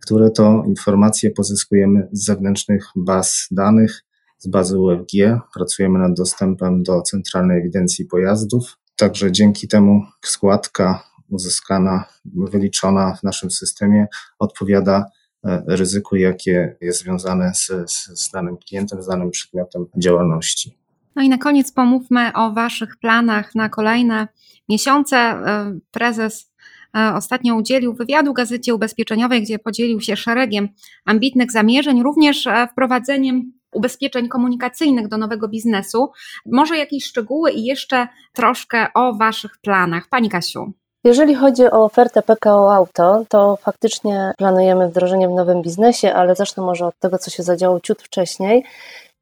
które 0.01 0.31
to 0.31 0.63
informacje 0.67 1.31
pozyskujemy 1.31 2.07
z 2.11 2.25
zewnętrznych 2.25 2.85
baz 2.95 3.47
danych, 3.51 4.05
z 4.37 4.47
bazy 4.47 4.79
UFG. 4.79 5.11
Pracujemy 5.53 5.99
nad 5.99 6.13
dostępem 6.13 6.83
do 6.83 7.01
centralnej 7.01 7.59
ewidencji 7.59 8.05
pojazdów. 8.05 8.77
Także 8.95 9.31
dzięki 9.31 9.67
temu 9.67 10.01
składka 10.25 11.03
uzyskana, 11.29 12.05
wyliczona 12.25 13.15
w 13.15 13.23
naszym 13.23 13.51
systemie 13.51 14.07
odpowiada 14.39 15.05
e, 15.45 15.63
ryzyku, 15.67 16.15
jakie 16.15 16.77
jest 16.81 16.99
związane 16.99 17.51
z, 17.55 17.67
z, 17.91 18.21
z 18.25 18.31
danym 18.31 18.57
klientem, 18.57 19.03
z 19.03 19.07
danym 19.07 19.31
przedmiotem 19.31 19.85
działalności. 19.97 20.77
No 21.15 21.21
i 21.21 21.29
na 21.29 21.37
koniec 21.37 21.71
pomówmy 21.71 22.33
o 22.33 22.51
Waszych 22.51 22.97
planach 22.97 23.55
na 23.55 23.69
kolejne 23.69 24.27
miesiące. 24.69 25.17
E, 25.17 25.79
prezes 25.91 26.51
e, 26.97 27.13
ostatnio 27.15 27.55
udzielił 27.55 27.93
wywiadu 27.93 28.33
gazecie 28.33 28.75
ubezpieczeniowej, 28.75 29.41
gdzie 29.41 29.59
podzielił 29.59 30.01
się 30.01 30.15
szeregiem 30.15 30.69
ambitnych 31.05 31.51
zamierzeń, 31.51 32.03
również 32.03 32.47
e, 32.47 32.67
wprowadzeniem 32.71 33.53
ubezpieczeń 33.71 34.27
komunikacyjnych 34.27 35.07
do 35.07 35.17
nowego 35.17 35.47
biznesu. 35.47 36.11
Może 36.45 36.77
jakieś 36.77 37.05
szczegóły 37.05 37.51
i 37.51 37.65
jeszcze 37.65 38.07
troszkę 38.33 38.87
o 38.93 39.13
Waszych 39.13 39.57
planach. 39.61 40.07
Pani 40.09 40.29
Kasiu. 40.29 40.73
Jeżeli 41.03 41.35
chodzi 41.35 41.63
o 41.63 41.83
ofertę 41.83 42.21
PKO 42.21 42.73
Auto, 42.75 43.25
to 43.29 43.57
faktycznie 43.61 44.33
planujemy 44.37 44.89
wdrożenie 44.89 45.27
w 45.27 45.31
nowym 45.31 45.61
biznesie, 45.61 46.13
ale 46.13 46.35
zacznę 46.35 46.63
może 46.63 46.85
od 46.85 46.99
tego, 46.99 47.17
co 47.17 47.31
się 47.31 47.43
zadziało 47.43 47.79
ciut 47.79 48.01
wcześniej. 48.01 48.63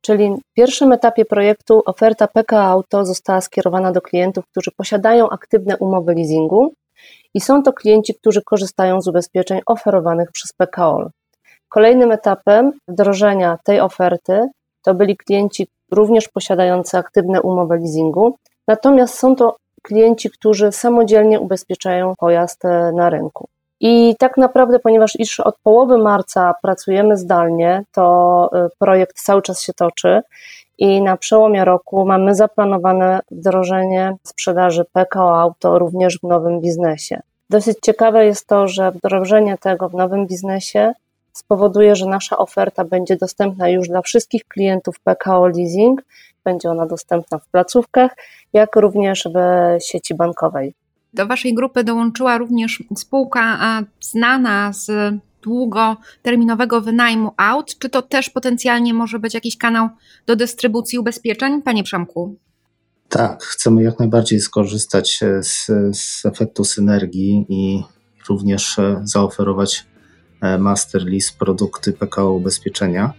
Czyli 0.01 0.36
w 0.36 0.53
pierwszym 0.53 0.91
etapie 0.91 1.25
projektu 1.25 1.81
oferta 1.86 2.27
PK 2.27 2.63
Auto 2.63 3.05
została 3.05 3.41
skierowana 3.41 3.91
do 3.91 4.01
klientów, 4.01 4.45
którzy 4.51 4.71
posiadają 4.71 5.29
aktywne 5.29 5.77
umowy 5.77 6.13
leasingu 6.13 6.73
i 7.33 7.41
są 7.41 7.63
to 7.63 7.73
klienci, 7.73 8.15
którzy 8.15 8.41
korzystają 8.41 9.01
z 9.01 9.07
ubezpieczeń 9.07 9.62
oferowanych 9.65 10.31
przez 10.31 10.53
PKOL. 10.53 11.10
Kolejnym 11.69 12.12
etapem 12.12 12.71
wdrożenia 12.88 13.57
tej 13.63 13.79
oferty 13.79 14.47
to 14.81 14.93
byli 14.93 15.17
klienci 15.17 15.67
również 15.91 16.27
posiadający 16.27 16.97
aktywne 16.97 17.41
umowy 17.41 17.77
leasingu, 17.77 18.36
natomiast 18.67 19.13
są 19.13 19.36
to 19.36 19.55
klienci, 19.83 20.29
którzy 20.29 20.71
samodzielnie 20.71 21.39
ubezpieczają 21.39 22.13
pojazd 22.17 22.63
na 22.93 23.10
rynku. 23.10 23.47
I 23.79 24.15
tak 24.19 24.37
naprawdę, 24.37 24.79
ponieważ 24.79 25.19
już 25.19 25.39
od 25.39 25.55
połowy 25.63 25.97
marca 25.97 26.53
pracujemy 26.61 27.17
zdalnie, 27.17 27.83
to 27.91 28.49
y, 28.65 28.69
projekt 28.79 29.23
cały 29.23 29.41
czas 29.41 29.61
się 29.61 29.73
toczy 29.73 30.21
i 30.77 31.01
na 31.01 31.17
przełomie 31.17 31.65
roku 31.65 32.05
mamy 32.05 32.35
zaplanowane 32.35 33.19
wdrożenie 33.31 34.15
sprzedaży 34.23 34.85
PKO 34.93 35.39
Auto 35.39 35.79
również 35.79 36.19
w 36.19 36.23
nowym 36.23 36.61
biznesie. 36.61 37.19
Dosyć 37.49 37.77
ciekawe 37.81 38.25
jest 38.25 38.47
to, 38.47 38.67
że 38.67 38.91
wdrożenie 38.91 39.57
tego 39.57 39.89
w 39.89 39.93
nowym 39.93 40.27
biznesie 40.27 40.93
spowoduje, 41.33 41.95
że 41.95 42.05
nasza 42.05 42.37
oferta 42.37 42.83
będzie 42.83 43.15
dostępna 43.15 43.69
już 43.69 43.87
dla 43.87 44.01
wszystkich 44.01 44.43
klientów 44.47 44.99
PKO 44.99 45.47
Leasing. 45.47 46.03
Będzie 46.43 46.69
ona 46.69 46.85
dostępna 46.85 47.37
w 47.37 47.47
placówkach, 47.47 48.11
jak 48.53 48.75
również 48.75 49.29
w 49.35 49.37
sieci 49.83 50.15
bankowej. 50.15 50.73
Do 51.17 51.27
Waszej 51.27 51.53
grupy 51.53 51.84
dołączyła 51.84 52.38
również 52.38 52.84
spółka 52.95 53.60
znana 54.01 54.73
z 54.73 54.91
długoterminowego 55.41 56.82
wynajmu 56.82 57.32
aut. 57.38 57.77
Czy 57.80 57.89
to 57.89 58.01
też 58.01 58.30
potencjalnie 58.30 58.93
może 58.93 59.19
być 59.19 59.34
jakiś 59.34 59.58
kanał 59.58 59.89
do 60.25 60.36
dystrybucji 60.36 60.99
ubezpieczeń? 60.99 61.62
Panie 61.62 61.84
Przemku. 61.84 62.36
Tak, 63.10 63.43
chcemy 63.43 63.84
jak 63.84 63.99
najbardziej 63.99 64.39
skorzystać 64.39 65.19
e, 65.23 65.43
z, 65.43 65.67
z 65.93 66.25
efektu 66.25 66.63
synergii 66.63 67.45
i 67.49 67.84
również 68.30 68.80
e, 68.80 69.01
zaoferować 69.03 69.86
e, 70.41 70.58
master 70.58 71.06
lease 71.06 71.32
produkty 71.39 71.93
PKO 71.93 72.32
ubezpieczenia. 72.32 73.13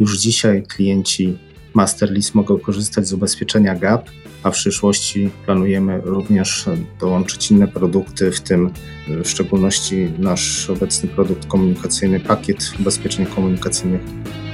Już 0.00 0.18
dzisiaj 0.18 0.62
klienci 0.62 1.38
master 1.74 2.10
lease 2.10 2.30
mogą 2.34 2.58
korzystać 2.58 3.08
z 3.08 3.12
ubezpieczenia 3.12 3.74
GAP, 3.74 4.10
a 4.42 4.50
w 4.50 4.54
przyszłości 4.54 5.30
planujemy 5.44 6.00
również 6.04 6.64
dołączyć 7.00 7.50
inne 7.50 7.68
produkty, 7.68 8.32
w 8.32 8.40
tym 8.40 8.70
w 9.08 9.28
szczególności 9.28 10.10
nasz 10.18 10.70
obecny 10.70 11.08
produkt 11.08 11.46
komunikacyjny, 11.46 12.20
pakiet 12.20 12.72
ubezpieczeń 12.80 13.26
komunikacyjnych 13.26 14.00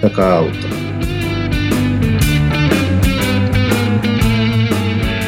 PK 0.01 0.37
Auto. 0.37 0.69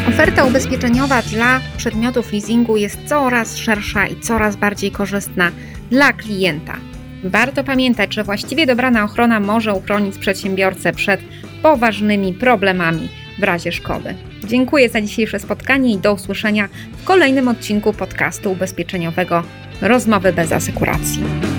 Oferta 0.09 0.45
ubezpieczeniowa 0.45 1.23
dla 1.23 1.61
przedmiotów 1.77 2.33
leasingu 2.33 2.77
jest 2.77 2.99
coraz 3.07 3.57
szersza 3.57 4.07
i 4.07 4.21
coraz 4.21 4.57
bardziej 4.57 4.91
korzystna 4.91 5.51
dla 5.91 6.13
klienta. 6.13 6.77
Warto 7.25 7.65
pamiętać, 7.65 8.15
że 8.15 8.25
właściwie 8.25 8.67
dobrana 8.67 9.05
ochrona 9.05 9.41
może 9.41 9.75
uchronić 9.75 10.19
przedsiębiorcę 10.19 10.93
przed 10.93 11.21
poważnymi 11.67 12.33
problemami 12.33 13.09
w 13.39 13.43
razie 13.43 13.73
szkody. 13.73 14.15
Dziękuję 14.45 14.89
za 14.89 15.01
dzisiejsze 15.01 15.39
spotkanie 15.39 15.93
i 15.93 15.99
do 15.99 16.13
usłyszenia 16.13 16.69
w 16.93 17.05
kolejnym 17.05 17.49
odcinku 17.49 17.93
podcastu 17.93 18.53
ubezpieczeniowego 18.53 19.43
Rozmowy 19.81 20.33
bez 20.33 20.53
asekuracji. 20.53 21.56